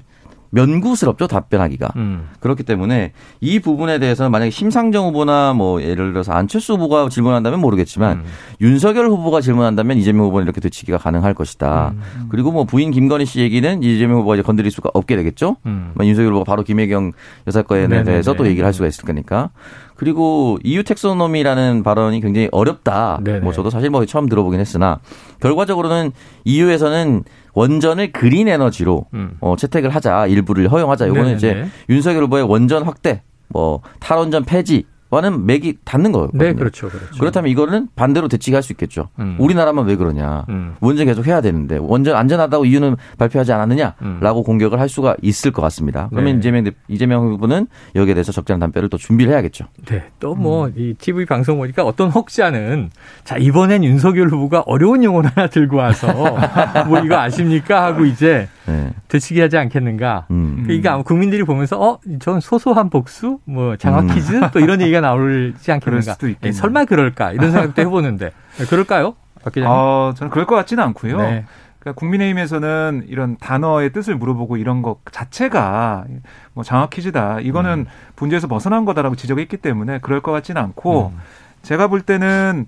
[0.50, 2.28] 면구스럽죠 답변하기가 음.
[2.40, 8.18] 그렇기 때문에 이 부분에 대해서 만약에 심상정 후보나 뭐 예를 들어서 안철수 후보가 질문한다면 모르겠지만
[8.18, 8.24] 음.
[8.60, 11.92] 윤석열 후보가 질문한다면 이재명 후보는 이렇게 되치기가 가능할 것이다.
[11.94, 12.26] 음.
[12.30, 15.56] 그리고 뭐 부인 김건희 씨 얘기는 이재명 후보가 이제 건드릴 수가 없게 되겠죠.
[15.66, 15.92] 음.
[15.94, 17.12] 뭐 윤석열 후보가 바로 김혜경
[17.46, 18.04] 여사 건에 네네네.
[18.04, 19.50] 대해서 또 얘기를 할 수가 있을 거니까.
[19.98, 23.18] 그리고 EU 텍소노미라는 발언이 굉장히 어렵다.
[23.22, 23.40] 네네.
[23.40, 25.00] 뭐 저도 사실 뭐 처음 들어보긴 했으나
[25.40, 26.12] 결과적으로는
[26.44, 29.36] EU에서는 원전을 그린 에너지로 음.
[29.40, 31.06] 어, 채택을 하자 일부를 허용하자.
[31.06, 36.42] 이거는 이제 윤석열 후보의 원전 확대, 뭐 탈원전 폐지 와는 맥이 닿는 거거든요.
[36.42, 37.18] 네, 그렇죠, 그렇죠.
[37.18, 39.08] 그렇다면 이거는 반대로 대치할 수 있겠죠.
[39.18, 39.36] 음.
[39.38, 40.44] 우리나라만 왜 그러냐.
[40.50, 40.74] 음.
[40.80, 44.44] 원전 계속 해야 되는데 원전 안전하다고 이유는 발표하지 않았느냐라고 음.
[44.44, 46.08] 공격을 할 수가 있을 것 같습니다.
[46.10, 46.38] 그러면 네.
[46.38, 49.66] 이재명 이재명 후보는 여기에 대해서 적절한 답변을 또 준비를 해야겠죠.
[49.86, 50.94] 네, 또 뭐이 음.
[50.98, 52.90] TV 방송 보니까 어떤 혹자는
[53.24, 56.08] 자 이번엔 윤석열 후보가 어려운 용어 하나 들고 와서
[56.86, 58.90] 뭐 이거 아십니까 하고 이제 네.
[59.08, 60.26] 되치기 하지 않겠는가.
[60.30, 60.62] 음.
[60.66, 64.14] 그러니까 국민들이 보면서 어, 전 소소한 복수, 뭐 장학 음.
[64.14, 66.16] 퀴즈 또 이런 얘기가 나올지 않겠는가.
[66.40, 69.70] 네, 설마 그럴까 이런 생각도 해보는데 네, 그럴까요, 박 기자님?
[69.70, 71.18] 어, 저는 그럴 것 같지는 않고요.
[71.18, 71.44] 네.
[71.78, 76.04] 그러니까 국민의힘에서는 이런 단어의 뜻을 물어보고 이런 것 자체가
[76.54, 77.40] 뭐 장학 퀴즈다.
[77.40, 77.86] 이거는 음.
[78.16, 81.20] 문제에서 벗어난 거다라고 지적했기 때문에 그럴 것 같지는 않고 음.
[81.62, 82.66] 제가 볼 때는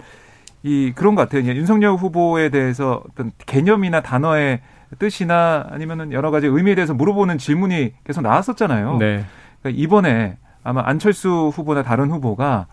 [0.62, 1.43] 이 그런 것 같아요.
[1.51, 4.61] 윤석열 후보에 대해서 어떤 개념이나 단어의
[4.99, 8.99] 뜻이나 아니면은 여러 가지 의미에 대해서 물어보는 질문이 계속 나왔었잖아요.
[8.99, 9.25] 네.
[9.62, 12.66] 그러니까 이번에 아마 안철수 후보나 다른 후보가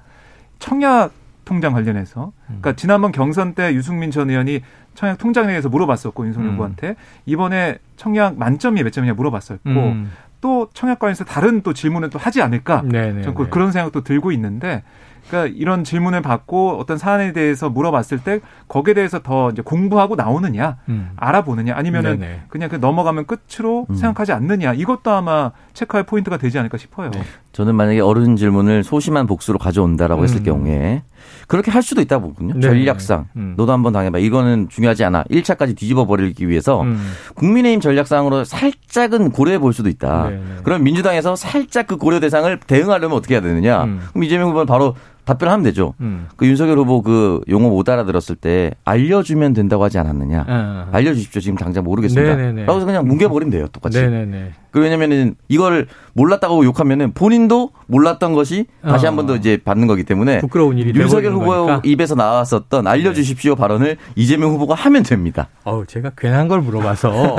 [0.60, 1.12] 청약
[1.45, 2.76] 통장 관련해서 그러니까 음.
[2.76, 4.62] 지난번 경선 때 유승민 전 의원이
[4.95, 6.54] 청약 통장에 대해서 물어봤었고 윤석열 음.
[6.54, 6.95] 후보한테
[7.26, 10.12] 이번에 청약 만점이 몇 점이냐 물어봤었고 음.
[10.41, 13.13] 또 청약 관련해서 다른 또 질문을 또 하지 않을까 네네네.
[13.13, 13.50] 네, 저는 네.
[13.50, 14.84] 그런 생각도 들고 있는데
[15.28, 20.78] 그러니까 이런 질문을 받고 어떤 사안에 대해서 물어봤을 때 거기에 대해서 더 이제 공부하고 나오느냐,
[20.90, 21.12] 음.
[21.16, 22.42] 알아보느냐, 아니면은 네네.
[22.50, 23.96] 그냥 그 넘어가면 끝으로 음.
[23.96, 27.12] 생각하지 않느냐, 이것도 아마 체크할 포인트가 되지 않을까 싶어요.
[27.12, 27.22] 네.
[27.52, 30.24] 저는 만약에 어른 질문을 소심한 복수로 가져온다라고 음.
[30.24, 31.04] 했을 경우에
[31.48, 32.54] 그렇게 할 수도 있다 보거든요.
[32.54, 32.62] 네.
[32.62, 33.54] 전략상 음.
[33.58, 34.20] 너도 한번 당해봐.
[34.20, 35.24] 이거는 중요하지 않아.
[35.24, 37.00] 1차까지 뒤집어 버리기 위해서 음.
[37.36, 40.30] 국민의힘 전략상으로 살짝은 고려해 볼 수도 있다.
[40.30, 40.42] 네네.
[40.63, 43.86] 그럼 민주당에서 살짝 그 고려 대상을 대응하려면 어떻게 해야 되느냐?
[43.86, 44.02] 음.
[44.12, 44.96] 그럼 이재명 후보는 바로
[45.28, 45.94] 답변하면 되죠.
[46.00, 46.28] 음.
[46.38, 50.46] 그 윤석열 후보 그 용어 못 알아들었을 때 알려주면 된다고 하지 않았느냐.
[50.48, 51.42] 아, 알려주십시오.
[51.42, 52.36] 지금 당장 모르겠습니다.
[52.36, 52.62] 네네네.
[52.66, 53.68] 라고 해서 그냥 뭉개버리면 돼요.
[53.72, 54.02] 똑같이.
[54.02, 54.54] 네네네.
[54.72, 59.10] 그 왜냐면은 이걸 몰랐다고 욕하면은 본인도 몰랐던 것이 다시 어.
[59.10, 61.82] 한번 더 이제 받는 거기 때문에 부끄러운 일이 윤석열 후보 거니까.
[61.84, 63.60] 입에서 나왔었던 알려주십시오 네.
[63.60, 65.50] 발언을 이재명 후보가 하면 됩니다.
[65.63, 67.36] 어우 제가 괜한 걸 물어봐서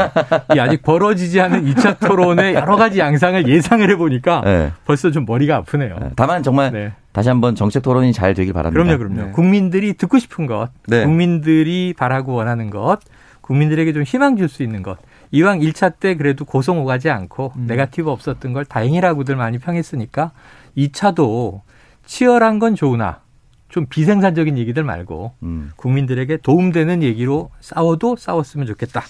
[0.54, 4.72] 이 아직 벌어지지 않은 2차 토론의 여러 가지 양상을 예상을 해보니까 네.
[4.84, 5.96] 벌써 좀 머리가 아프네요.
[6.00, 6.10] 네.
[6.16, 6.92] 다만 정말 네.
[7.12, 8.82] 다시 한번 정책 토론이 잘 되길 바랍니다.
[8.82, 9.26] 그럼요, 그럼요.
[9.28, 9.32] 네.
[9.32, 11.04] 국민들이 듣고 싶은 것, 네.
[11.04, 12.98] 국민들이 바라고 원하는 것,
[13.40, 14.98] 국민들에게 좀 희망 줄 수 있는 것.
[15.30, 17.66] 이왕 1차 때 그래도 고성 오가지 않고 음.
[17.66, 20.32] 네가티브 없었던 걸 다행이라고들 많이 평했으니까
[20.76, 21.60] 2차도
[22.06, 23.20] 치열한 건 좋으나
[23.68, 25.70] 좀 비생산적인 얘기들 말고 음.
[25.76, 29.02] 국민들에게 도움되는 얘기로 싸워도 싸웠으면 좋겠다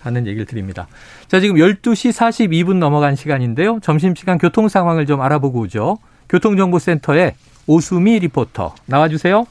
[0.00, 0.86] 하는 얘기를 드립니다.
[1.28, 3.80] 자, 지금 12시 42분 넘어간 시간인데요.
[3.82, 5.98] 점심시간 교통 상황을 좀 알아보고 오죠.
[6.28, 7.34] 교통정보센터에
[7.66, 9.46] 오수미 리포터 나와주세요.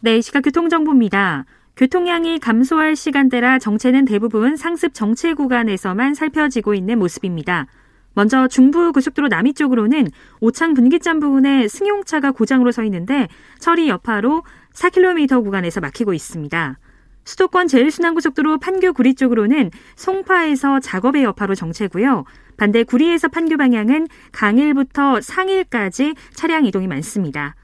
[0.00, 1.44] 네, 시각 교통정보입니다.
[1.76, 7.66] 교통량이 감소할 시간대라 정체는 대부분 상습 정체 구간에서만 살펴지고 있는 모습입니다.
[8.14, 10.08] 먼저 중부 고속도로 남이 쪽으로는
[10.40, 13.28] 오창 분기점 부근에 승용차가 고장으로 서 있는데
[13.58, 14.42] 처리 여파로
[14.74, 16.78] 4km 구간에서 막히고 있습니다.
[17.24, 22.24] 수도권 제일순환고속도로 판교 구리 쪽으로는 송파에서 작업의 여파로 정체고요.
[22.56, 27.54] 반대 구리에서 판교 방향은 강일부터 상일까지 차량 이동이 많습니다.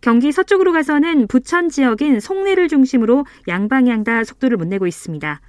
[0.00, 5.40] 경기 서쪽으로 가서는 부천 지역인 송내를 중심으로 양방향 다 속도를 못 내고 있습니다.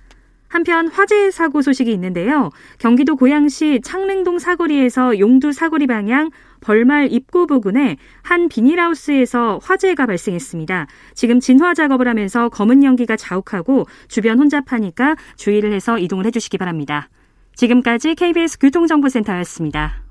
[0.47, 2.52] 한편 화재 사고 소식이 있는데요.
[2.78, 6.30] 경기도 고양시 창릉동 사거리에서 용두 사거리 방향
[6.63, 10.88] 벌말 입구 부근에 한 비닐하우스에서 화재가 발생했습니다.
[11.13, 17.10] 지금 진화 작업을 하면서 검은 연기가 자욱하고 주변 혼잡하니까 주의를 해서 이동을 해주시기 바랍니다.
[17.56, 20.04] 지금까지 KBS 교통정보센터였습니다.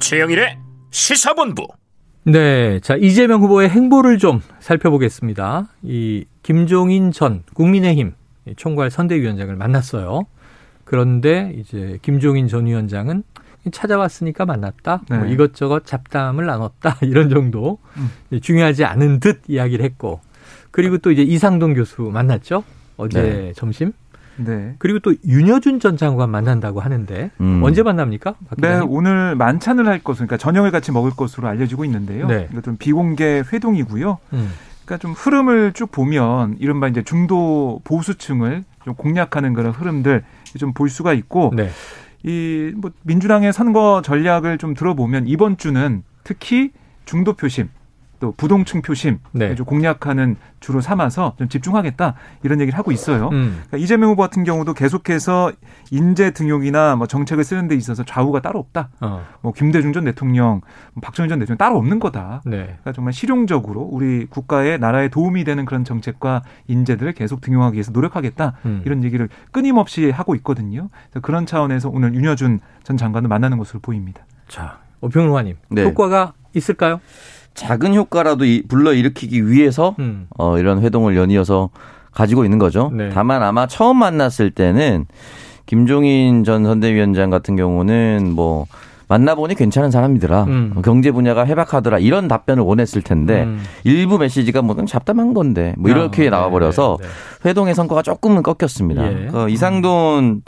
[0.00, 0.58] 최영일의
[0.90, 1.68] 시사본부.
[2.24, 2.80] 네.
[2.80, 5.68] 자, 이재명 후보의 행보를 좀 살펴보겠습니다.
[5.82, 8.14] 이 김종인 전 국민의힘
[8.56, 10.26] 총괄 선대위원장을 만났어요.
[10.84, 13.22] 그런데 이제 김종인 전 위원장은
[13.70, 15.02] 찾아왔으니까 만났다.
[15.08, 15.24] 뭐 네.
[15.24, 16.98] 뭐 이것저것 잡담을 나눴다.
[17.02, 18.40] 이런 정도 음.
[18.40, 20.20] 중요하지 않은 듯 이야기를 했고
[20.70, 22.64] 그리고 또 이제 이상동 교수 만났죠.
[22.96, 23.52] 어제 네.
[23.54, 23.92] 점심.
[24.44, 24.74] 네.
[24.78, 27.62] 그리고 또 윤여준 전 장관 만난다고 하는데 음.
[27.62, 28.34] 언제 만납니까?
[28.58, 32.26] 네, 오늘 만찬을 할 것으로 그러니까 저녁을 같이 먹을 것으로 알려지고 있는데요.
[32.26, 32.48] 네.
[32.52, 34.18] 이것은 비공개 회동이고요.
[34.32, 34.50] 음.
[34.84, 40.24] 그러니까 좀 흐름을 쭉 보면 이른바 이제 중도 보수층을 좀 공략하는 그런 흐름들
[40.58, 41.70] 좀 볼 수가 있고 네.
[42.24, 46.70] 이뭐 민주당의 선거 전략을 좀 들어보면 이번 주는 특히
[47.04, 47.68] 중도 표심
[48.20, 49.54] 또 부동층 표심 네.
[49.54, 53.30] 공략하는 주로 삼아서 좀 집중하겠다 이런 얘기를 하고 있어요.
[53.32, 53.62] 음.
[53.66, 55.52] 그러니까 이재명 후보 같은 경우도 계속해서
[55.90, 58.90] 인재 등용이나 뭐 정책을 쓰는 데 있어서 좌우가 따로 없다.
[59.00, 59.24] 어.
[59.40, 60.60] 뭐 김대중 전 대통령,
[60.92, 62.42] 뭐 박정희 전 대통령 따로 없는 거다.
[62.44, 62.56] 네.
[62.58, 68.52] 그러니까 정말 실용적으로 우리 국가에 나라에 도움이 되는 그런 정책과 인재들을 계속 등용하기 위해서 노력하겠다
[68.66, 68.82] 음.
[68.84, 70.90] 이런 얘기를 끊임없이 하고 있거든요.
[71.22, 74.22] 그런 차원에서 오늘 윤여준 전 장관을 만나는 것으로 보입니다.
[74.46, 75.84] 자, 오평로화님 네.
[75.84, 77.00] 효과가 있을까요?
[77.54, 80.26] 작은 효과라도 불러 일으키기 위해서 음.
[80.38, 81.70] 어, 이런 회동을 연이어서
[82.12, 82.90] 가지고 있는 거죠.
[82.92, 83.10] 네.
[83.10, 85.06] 다만 아마 처음 만났을 때는
[85.66, 88.66] 김종인 전 선대위원장 같은 경우는 뭐
[89.10, 90.44] 만나보니 괜찮은 사람이더라.
[90.44, 90.82] 음.
[90.84, 91.98] 경제 분야가 해박하더라.
[91.98, 93.60] 이런 답변을 원했을 텐데 음.
[93.82, 97.48] 일부 메시지가 뭐 잡담한 건데 뭐 이렇게 아, 나와버려서 네, 네, 네.
[97.48, 99.06] 회동의 성과가 조금은 꺾였습니다.
[99.06, 99.28] 예.
[99.32, 100.42] 그 이상돈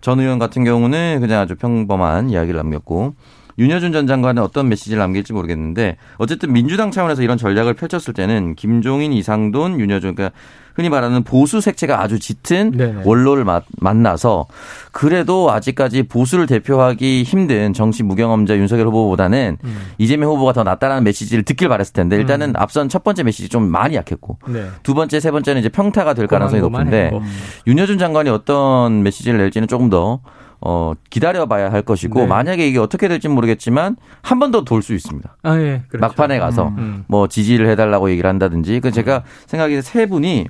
[0.00, 3.14] 전 의원 같은 경우는 그냥 아주 평범한 이야기를 남겼고
[3.58, 9.12] 윤여준 전 장관은 어떤 메시지를 남길지 모르겠는데 어쨌든 민주당 차원에서 이런 전략을 펼쳤을 때는 김종인,
[9.12, 10.36] 이상돈, 윤여준 그러니까
[10.74, 13.02] 흔히 말하는 보수 색채가 아주 짙은 네네.
[13.06, 13.46] 원로를
[13.78, 14.46] 만나서
[14.92, 19.76] 그래도 아직까지 보수를 대표하기 힘든 정치 무경험자 윤석열 후보보다는 음.
[19.96, 22.54] 이재명 후보가 더 낫다라는 메시지를 듣길 바랬을 텐데 일단은 음.
[22.56, 24.66] 앞선 첫 번째 메시지 좀 많이 약했고 네.
[24.82, 27.22] 두 번째 세 번째는 이제 평타가 될 가능성이 높은데 음.
[27.66, 30.20] 윤여준 장관이 어떤 메시지를 낼지는 조금 더
[30.60, 32.26] 어, 기다려봐야 할 것이고 네.
[32.26, 35.36] 만약에 이게 어떻게 될지 모르겠지만 한 번 더 돌 수 있습니다.
[35.42, 35.82] 아, 예.
[35.88, 36.00] 그렇죠.
[36.00, 37.04] 막판에 가서 음, 음.
[37.08, 40.46] 뭐 지지를 해달라고 얘기를 한다든지 그 제가 생각에 세 분이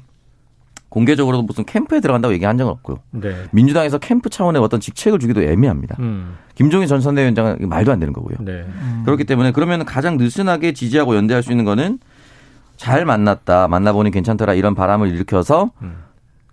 [0.89, 2.99] 공개적으로도 무슨 캠프에 들어간다고 얘기한 적은 없고요.
[3.11, 3.35] 네.
[3.51, 5.97] 민주당에서 캠프 차원의 어떤 직책을 주기도 애매합니다.
[5.99, 6.37] 음.
[6.55, 8.37] 김종인 전 선대위원장은 말도 안 되는 거고요.
[8.41, 8.65] 네.
[8.67, 9.03] 음.
[9.05, 11.99] 그렇기 때문에 그러면 가장 느슨하게 지지하고 연대할 수 있는 거는
[12.77, 15.97] 잘 만났다, 만나보니 괜찮더라 이런 바람을 일으켜서 음.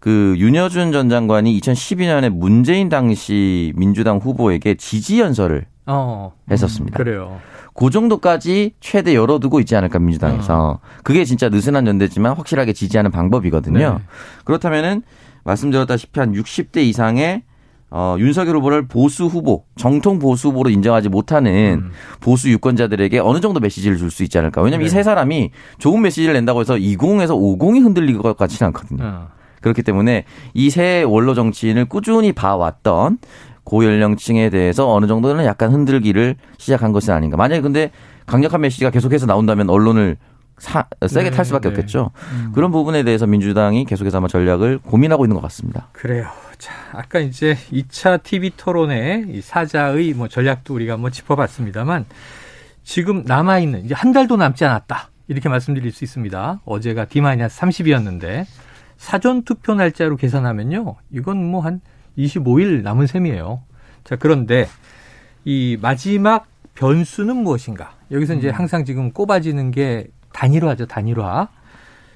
[0.04, 6.98] 그 윤여준 전 장관이 2012년에 문재인 당시 민주당 후보에게 지지 연설을 어, 했었습니다.
[6.98, 7.40] 그래요.
[7.74, 10.80] 그 정도까지 최대 열어두고 있지 않을까 민주당에서 어.
[11.04, 13.80] 그게 진짜 느슨한 연대지만 확실하게 지지하는 방법이거든요.
[13.80, 14.04] 네.
[14.44, 15.04] 그렇다면은
[15.46, 17.44] 말씀드렸다시피 한 60대 이상의
[17.90, 21.92] 어, 윤석열 후보를 보수 후보, 정통 보수 후보로 인정하지 못하는 음.
[22.20, 24.62] 보수 유권자들에게 어느 정도 메시지를 줄 수 있지 않을까.
[24.62, 24.88] 왜냐하면 네.
[24.88, 29.02] 이세 사람이 좋은 메시지를 낸다고 해서 20에서 50이 흔들릴 것 같지는 않거든요.
[29.06, 29.43] 어.
[29.64, 33.18] 그렇기 때문에 이새 원로 정치인을 꾸준히 봐왔던
[33.64, 37.38] 고연령층에 대해서 어느 정도는 약간 흔들기를 시작한 것이 아닌가.
[37.38, 37.92] 만약에 근데
[38.26, 40.18] 강력한 메시지가 계속해서 나온다면 언론을
[40.60, 41.76] 사, 세게 네, 탈 수밖에 네.
[41.76, 42.12] 없겠죠.
[42.32, 42.52] 음.
[42.54, 45.88] 그런 부분에 대해서 민주당이 계속해서 아마 전략을 고민하고 있는 것 같습니다.
[45.94, 46.28] 그래요.
[46.58, 52.06] 자, 아까 이제 2차 TV 토론회 이 사자의 뭐 전략도 우리가 한번 짚어봤습니다만
[52.84, 55.10] 지금 남아있는 이제 한 달도 남지 않았다.
[55.28, 56.62] 이렇게 말씀드릴 수 있습니다.
[56.66, 58.46] 어제가 D-30이었는데
[59.04, 60.96] 사전 투표 날짜로 계산하면요.
[61.12, 61.82] 이건 뭐 한
[62.18, 63.62] 25일 남은 셈이에요.
[64.06, 64.66] 자, 그런데
[65.44, 67.96] 이 마지막 변수는 무엇인가?
[68.12, 68.54] 여기서 이제 음.
[68.54, 71.50] 항상 지금 꼽아지는 게 단일화죠, 단일화.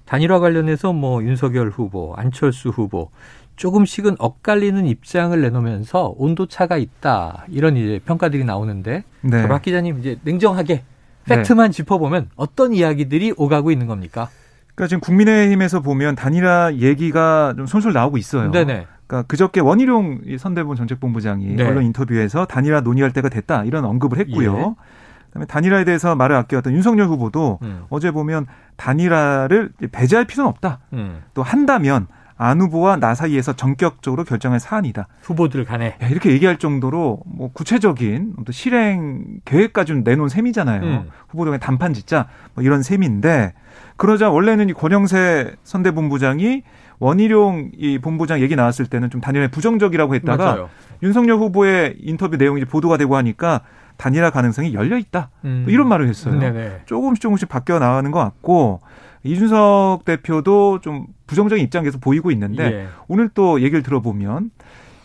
[0.05, 3.11] 단일화 관련해서 뭐 윤석열 후보, 안철수 후보
[3.57, 7.47] 조금씩은 엇갈리는 입장을 내놓으면서 온도차가 있다.
[7.49, 9.47] 이런 이제 평가들이 나오는데 네.
[9.49, 10.83] 박 기자님 이제 냉정하게
[11.25, 11.75] 팩트만 네.
[11.75, 14.29] 짚어보면 어떤 이야기들이 오가고 있는 겁니까?
[14.77, 18.51] 그러니까 지금 국민의힘에서 보면 단일화 얘기가 좀 솔솔 나오고 있어요.
[18.51, 18.85] 네네.
[19.07, 21.67] 그러니까 그저께 원희룡 선대본 정책본부장이 네.
[21.67, 24.55] 언론 인터뷰에서 단일화 논의할 때가 됐다 이런 언급을 했고요.
[24.55, 24.83] 예.
[25.29, 27.85] 그다음에 단일화에 대해서 말을 아껴왔던 윤석열 후보도 음.
[27.89, 30.79] 어제 보면 단일화를 배제할 필요는 없다.
[30.93, 31.23] 음.
[31.33, 32.05] 또 한다면
[32.37, 35.07] 안 후보와 나 사이에서 전격적으로 결정할 사안이다.
[35.23, 40.81] 후보들 간에 이렇게 얘기할 정도로 뭐 구체적인 또 실행 계획까지 내놓은 셈이잖아요.
[40.83, 41.09] 음.
[41.29, 43.53] 후보들 단판 짓자 뭐 이런 셈인데
[43.97, 46.63] 그러자 원래는 이 권영세 선대본부장이
[46.99, 50.69] 원희룡 이 본부장 얘기 나왔을 때는 좀 단일화에 부정적이라고 했다가 맞아요.
[51.03, 53.61] 윤석열 후보의 인터뷰 내용이 보도가 되고 하니까
[53.97, 55.29] 단일화 가능성이 열려 있다.
[55.45, 55.65] 음.
[55.67, 56.39] 이런 말을 했어요.
[56.39, 56.81] 네네.
[56.85, 58.79] 조금씩 조금씩 바뀌어 나가는 것 같고
[59.23, 62.87] 이준석 대표도 좀 부정적인 입장에서 보이고 있는데 예.
[63.07, 64.51] 오늘 또 얘기를 들어보면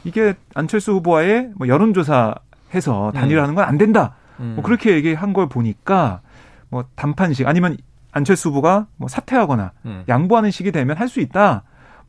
[0.05, 2.35] 이게 안철수 후보와의 뭐 여론조사
[2.75, 4.15] 해서 단일화하는 건 안 된다.
[4.41, 4.53] 음.
[4.57, 6.21] 뭐 그렇게 얘기한 걸 보니까
[6.71, 7.77] 뭐 단판식 아니면
[8.13, 10.05] 안철수 후보가 뭐 사퇴하거나 음.
[10.09, 11.63] 양보하는 식이 되면 할 수 있다.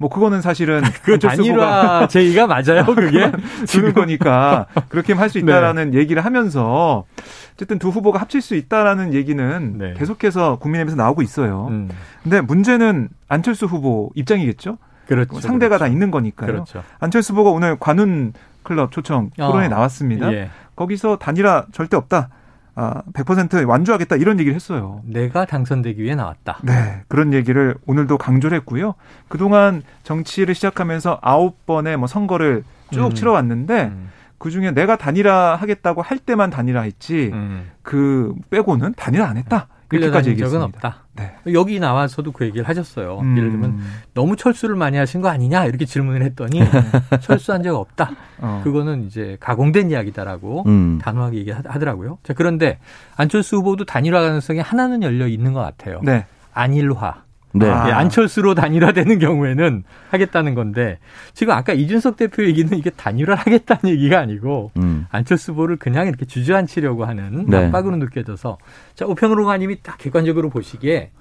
[0.04, 2.84] 뭐 그거는 사실은 그 단일화 제의가 맞아요.
[2.86, 3.32] 그게
[3.66, 6.00] 주는 거니까 그렇게 할 수 있다라는 네.
[6.00, 7.06] 얘기를 하면서
[7.54, 9.94] 어쨌든 두 후보가 합칠 수 있다라는 얘기는 네.
[9.94, 11.68] 계속해서 국민의힘에서 나오고 있어요.
[11.70, 11.90] 음.
[12.22, 14.78] 근데 문제는 안철수 후보 입장이겠죠.
[15.08, 15.40] 그렇죠.
[15.40, 15.86] 상대가 그렇죠.
[15.86, 16.52] 다 있는 거니까요.
[16.52, 16.84] 그렇죠.
[17.00, 19.70] 안철수 후보가 오늘 관훈 클럽 초청 토론에 어.
[19.70, 20.34] 나왔습니다.
[20.34, 20.50] 예.
[20.76, 22.28] 거기서 단일화 절대 없다.
[22.76, 25.02] 아, 100% 완주하겠다 이런 얘기를 했어요.
[25.06, 26.60] 내가 당선되기 위해 나왔다.
[26.64, 27.04] 네.
[27.08, 28.96] 그런 얘기를 오늘도 강조를 했고요.
[29.28, 33.14] 그동안 정치를 시작하면서 아홉 번의 뭐 선거를 쭉 음.
[33.14, 34.10] 치러왔는데 음.
[34.40, 37.70] 그 중에 내가 단일화 하겠다고 할 때만 단일화 했지 음.
[37.82, 39.68] 그 빼고는 단일화 안 했다.
[40.00, 41.04] 끌려다닌 적은 없다.
[41.16, 41.36] 네.
[41.54, 43.20] 여기 나와서도 그 얘기를 하셨어요.
[43.20, 43.38] 음.
[43.38, 43.80] 예를 들면
[44.14, 46.60] 너무 철수를 많이 하신 거 아니냐 이렇게 질문을 했더니
[47.22, 48.12] 철수한 적 없다.
[48.40, 48.62] 어.
[48.64, 51.00] 그거는 이제 가공된 이야기다라고 음.
[51.02, 52.18] 단호하게 얘기하더라고요.
[52.24, 52.80] 자 그런데
[53.16, 56.02] 안철수 후보도 단일화 가능성이 하나는 열려 있는 것 같아요.
[56.04, 56.26] 네.
[56.54, 57.24] 안일화.
[57.54, 57.70] 네.
[57.70, 57.98] 아.
[57.98, 60.98] 안철수로 단일화되는 경우에는 하겠다는 건데
[61.34, 65.06] 지금 아까 이준석 대표 얘기는 이게 단일화를 하겠다는 얘기가 아니고 음.
[65.12, 67.66] 안철수 후보를 그냥 이렇게 주저앉히려고 하는 네.
[67.66, 68.58] 압박으로 느껴져서
[68.96, 71.12] 자 우평로가님이 딱 객관적으로 보시기에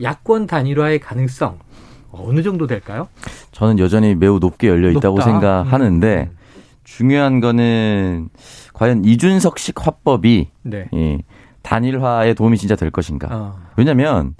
[0.00, 1.58] 야권 단일화의 가능성
[2.12, 3.08] 어느 정도 될까요?
[3.52, 5.24] 저는 여전히 매우 높게 열려 있다고 높다.
[5.24, 6.36] 생각하는데 음.
[6.84, 8.28] 중요한 거는
[8.72, 10.88] 과연 이준석식 화법이 네.
[10.94, 11.18] 예,
[11.62, 13.28] 단일화에 도움이 진짜 될 것인가?
[13.30, 13.58] 어.
[13.76, 14.34] 왜냐하면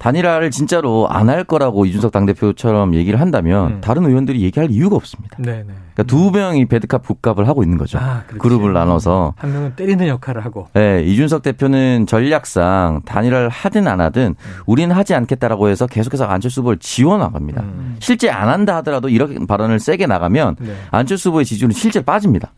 [0.00, 3.80] 단일화를 진짜로 안 할 거라고 이준석 당대표처럼 얘기를 한다면 음.
[3.80, 5.36] 다른 의원들이 얘기할 이유가 없습니다.
[5.38, 5.64] 네네.
[5.64, 7.98] 그러니까 두 명이 배드캅 국갑을 하고 있는 거죠.
[7.98, 9.34] 아, 그룹을 나눠서.
[9.36, 10.66] 한 명은 때리는 역할을 하고.
[10.72, 14.62] 네, 이준석 대표는 전략상 단일화를 하든 안 하든 음.
[14.66, 17.62] 우리는 하지 않겠다라고 해서 계속해서 안철수 후보를 지원나갑니다.
[17.62, 17.96] 음.
[18.00, 20.74] 실제 안 한다 하더라도 이렇게 발언을 세게 나가면 네.
[20.90, 22.52] 안철수 후보의 지지율은 실제 빠집니다.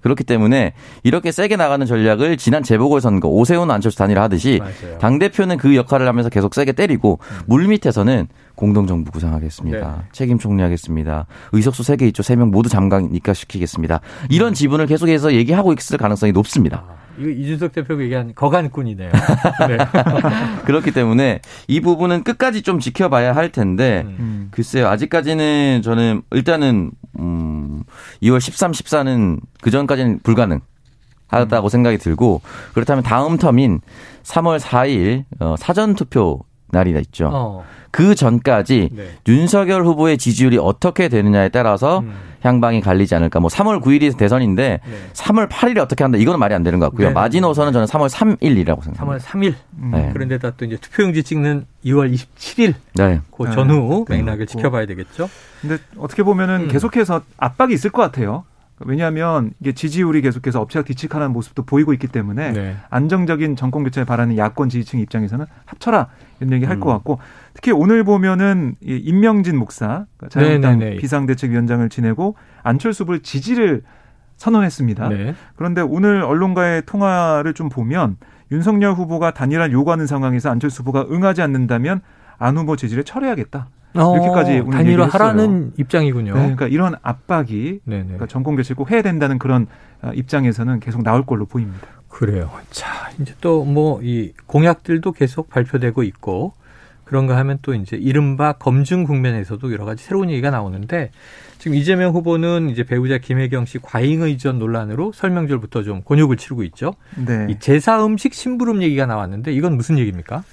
[0.00, 0.02] 음.
[0.02, 4.60] 그렇기 때문에 이렇게 세게 나가는 전략을 지난 재보궐선거 오세훈 안철수 단일화 하듯이
[5.00, 7.36] 당 대표는 그 역할을 하면서 계속 세게 때리고 음.
[7.46, 9.96] 물 밑에서는 공동정부 구상하겠습니다.
[10.02, 10.08] 네.
[10.12, 11.26] 책임 총리하겠습니다.
[11.52, 12.22] 의석수 3개 있죠.
[12.22, 14.00] 3명 모두 잠깐 입각시키겠습니다.
[14.28, 16.84] 이런 지분을 계속해서 얘기하고 있을 가능성이 높습니다.
[16.86, 19.10] 아, 이거 이준석 대표가 얘기한 거간꾼이네요.
[19.66, 19.78] 네.
[20.66, 24.48] 그렇기 때문에 이 부분은 끝까지 좀 지켜봐야 할 텐데 음.
[24.50, 24.88] 글쎄요.
[24.88, 27.82] 아직까지는 저는 일단은 음
[28.22, 30.60] 2월 13, 14는 그 전까지는 불가능.
[31.30, 31.68] 하다고 음.
[31.68, 32.42] 생각이 들고
[32.74, 33.80] 그렇다면 다음 텀인
[34.24, 36.40] 3월 4일 어, 사전 투표
[36.72, 37.30] 날이 있죠.
[37.32, 37.64] 어.
[37.90, 39.08] 그 전까지 네.
[39.28, 42.12] 윤석열 후보의 지지율이 어떻게 되느냐에 따라서 음.
[42.42, 43.40] 향방이 갈리지 않을까.
[43.40, 44.96] 뭐 3월 9일이 대선인데 네.
[45.12, 46.18] 3월 8일에 어떻게 한다.
[46.18, 47.08] 이거는 말이 안 되는 것 같고요.
[47.08, 47.12] 네.
[47.12, 49.04] 마지노선은 저는 3월 3일이라고 생각합니다.
[49.04, 49.54] 3월 3일.
[49.78, 49.90] 음.
[49.92, 50.10] 네.
[50.12, 52.74] 그런데다 또 이제 투표용지 찍는 2월 27일.
[52.94, 53.20] 네.
[53.36, 54.16] 그 전후 네.
[54.16, 55.28] 맥락을 지켜봐야 되겠죠.
[55.60, 56.68] 근데 어떻게 보면은 음.
[56.68, 58.44] 계속해서 압박이 있을 것 같아요.
[58.82, 62.76] 왜냐하면 이게 지지율이 계속해서 엎치락 뒤치락하는 모습도 보이고 있기 때문에 네.
[62.88, 66.08] 안정적인 정권 교체를 바라는 야권 지지층 입장에서는 합쳐라
[66.40, 66.92] 이런 얘기 할것 음.
[66.94, 67.18] 같고
[67.54, 70.96] 특히 오늘 보면은 이 임명진 목사 그러니까 자유한국당 네, 네, 네.
[70.96, 73.82] 비상대책위원장을 지내고 안철수 후보를 지지를
[74.36, 75.08] 선언했습니다.
[75.10, 75.34] 네.
[75.54, 78.16] 그런데 오늘 언론과의 통화를 좀 보면
[78.50, 82.00] 윤석열 후보가 단일화 요구하는 상황에서 안철수 후보가 응하지 않는다면
[82.38, 83.68] 안 후보 지지를 철회하겠다.
[83.94, 86.32] 어, 이렇게까지 오 단일화 하라는 입장이군요.
[86.34, 89.66] 네, 그러니까 이런 압박이 그러니까 정권 교체 꼭 해야 된다는 그런 어,
[90.14, 91.86] 입장에서는 계속 나올 걸로 보입니다.
[92.08, 92.50] 그래요.
[92.70, 96.52] 자, 이제 또 뭐 이 공약들도 계속 발표되고 있고
[97.04, 101.10] 그런가 하면 또 이제 이른바 검증 국면에서도 여러 가지 새로운 얘기가 나오는데
[101.58, 106.94] 지금 이재명 후보는 이제 배우자 김혜경 씨 과잉 의전 논란으로 설명절부터 좀 곤욕을 치르고 있죠.
[107.16, 107.48] 네.
[107.50, 110.44] 이 제사 음식 심부름 얘기가 나왔는데 이건 무슨 얘기입니까?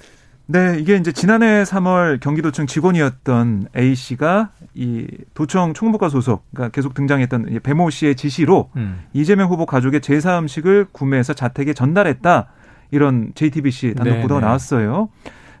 [0.50, 6.94] 네, 이게 이제 지난해 3월 경기도청 직원이었던 A 씨가 이 도청 총무과 소속, 그러니까 계속
[6.94, 9.02] 등장했던 배모 씨의 지시로 음.
[9.12, 12.48] 이재명 후보 가족의 제사 음식을 구매해서 자택에 전달했다.
[12.90, 14.46] 이런 JTBC 단독 네, 보도가 네.
[14.46, 15.10] 나왔어요.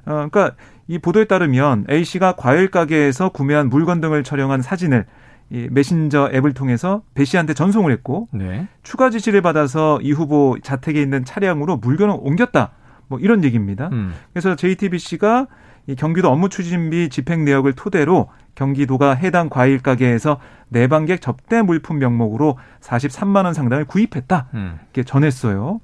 [0.06, 0.52] 어, 그러니까
[0.86, 5.04] 이 보도에 따르면 A 씨가 과일 가게에서 구매한 물건 등을 촬영한 사진을
[5.50, 8.66] 이 메신저 앱을 통해서 배 씨한테 전송을 했고 네.
[8.82, 12.72] 추가 지시를 받아서 이 후보 자택에 있는 차량으로 물건을 옮겼다.
[13.08, 13.88] 뭐 이런 얘기입니다.
[13.92, 14.14] 음.
[14.32, 15.46] 그래서 JTBC가
[15.86, 22.58] 이 경기도 업무 추진비 집행 내역을 토대로 경기도가 해당 과일 가게에서 내방객 접대 물품 명목으로
[22.80, 24.48] 43만 원 상당을 구입했다.
[24.54, 24.78] 음.
[24.82, 25.80] 이렇게 전했어요.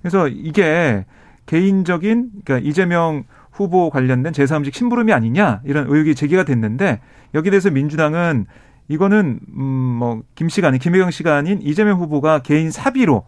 [0.00, 1.04] 그래서 이게
[1.46, 7.00] 개인적인 그러니까 이재명 후보 관련된 제3식 심부름이 아니냐 이런 의혹이 제기가 됐는데
[7.34, 8.46] 여기 대해서 민주당은
[8.86, 13.24] 이거는 음뭐 김 씨가 아닌 김혜경 씨가 아닌 이재명 후보가 개인 사비로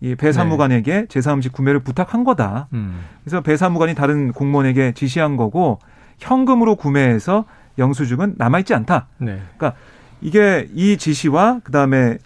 [0.00, 1.06] 이 배사무관에게 네.
[1.06, 2.68] 제3식 구매를 부탁한 거다.
[2.72, 3.00] 음.
[3.24, 5.78] 그래서 배사무관이 다른 공무원에게 지시한 거고
[6.18, 7.44] 현금으로 구매해서
[7.78, 9.08] 영수증은 남아있지 않다.
[9.18, 9.40] 네.
[9.56, 9.78] 그러니까
[10.20, 12.18] 이게 이 지시와 그다음에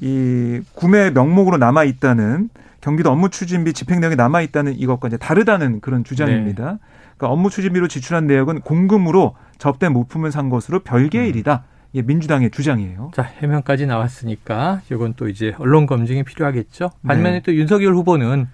[0.00, 6.04] 이 구매 명목으로 남아 있다는 경기도 업무 추진비 집행령이 남아 있다는 이것과 이제 다르다는 그런
[6.04, 6.72] 주장입니다.
[6.72, 6.78] 네.
[7.16, 11.28] 그러니까 업무 추진비로 지출한 내역은 공금으로 접대 물품을 산 것으로 별개의 음.
[11.30, 11.64] 일이다.
[11.92, 13.12] 이게 민주당의 주장이에요.
[13.14, 16.90] 자, 해명까지 나왔으니까 이건 또 이제 언론 검증이 필요하겠죠.
[17.06, 17.40] 반면에 네.
[17.40, 18.46] 또 윤석열 후보는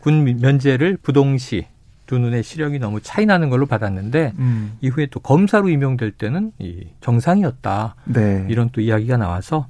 [0.00, 1.66] 군 면제를 부동시
[2.06, 4.72] 두 눈의 시력이 너무 차이 나는 걸로 받았는데 음.
[4.80, 7.94] 이후에 또 검사로 임명될 때는 이 정상이었다.
[8.06, 8.46] 네.
[8.48, 9.68] 이런 또 이야기가 나와서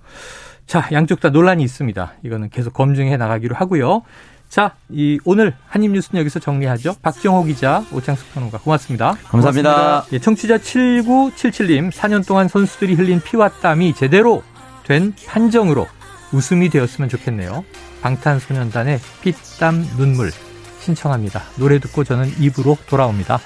[0.65, 2.15] 자, 양쪽 다 논란이 있습니다.
[2.23, 4.03] 이거는 계속 검증해 나가기로 하고요.
[4.51, 6.97] 자, 이 오늘 한입 뉴스는 여기서 정리하죠.
[7.03, 9.17] 박정호 기자, 오창숙 평론가 고맙습니다.
[9.29, 9.75] 감사합니다.
[9.75, 10.07] 고맙습니다.
[10.13, 14.43] 예, 청취자 7977님, 4년 동안 선수들이 흘린 피와 땀이 제대로
[14.85, 15.87] 된 판정으로
[16.33, 17.65] 웃음이 되었으면 좋겠네요.
[18.03, 20.33] 방탄소년단의 피, 땀, 눈물
[20.81, 21.43] 신청합니다.
[21.55, 23.39] 노래 듣고 저는 입으로 돌아옵니다.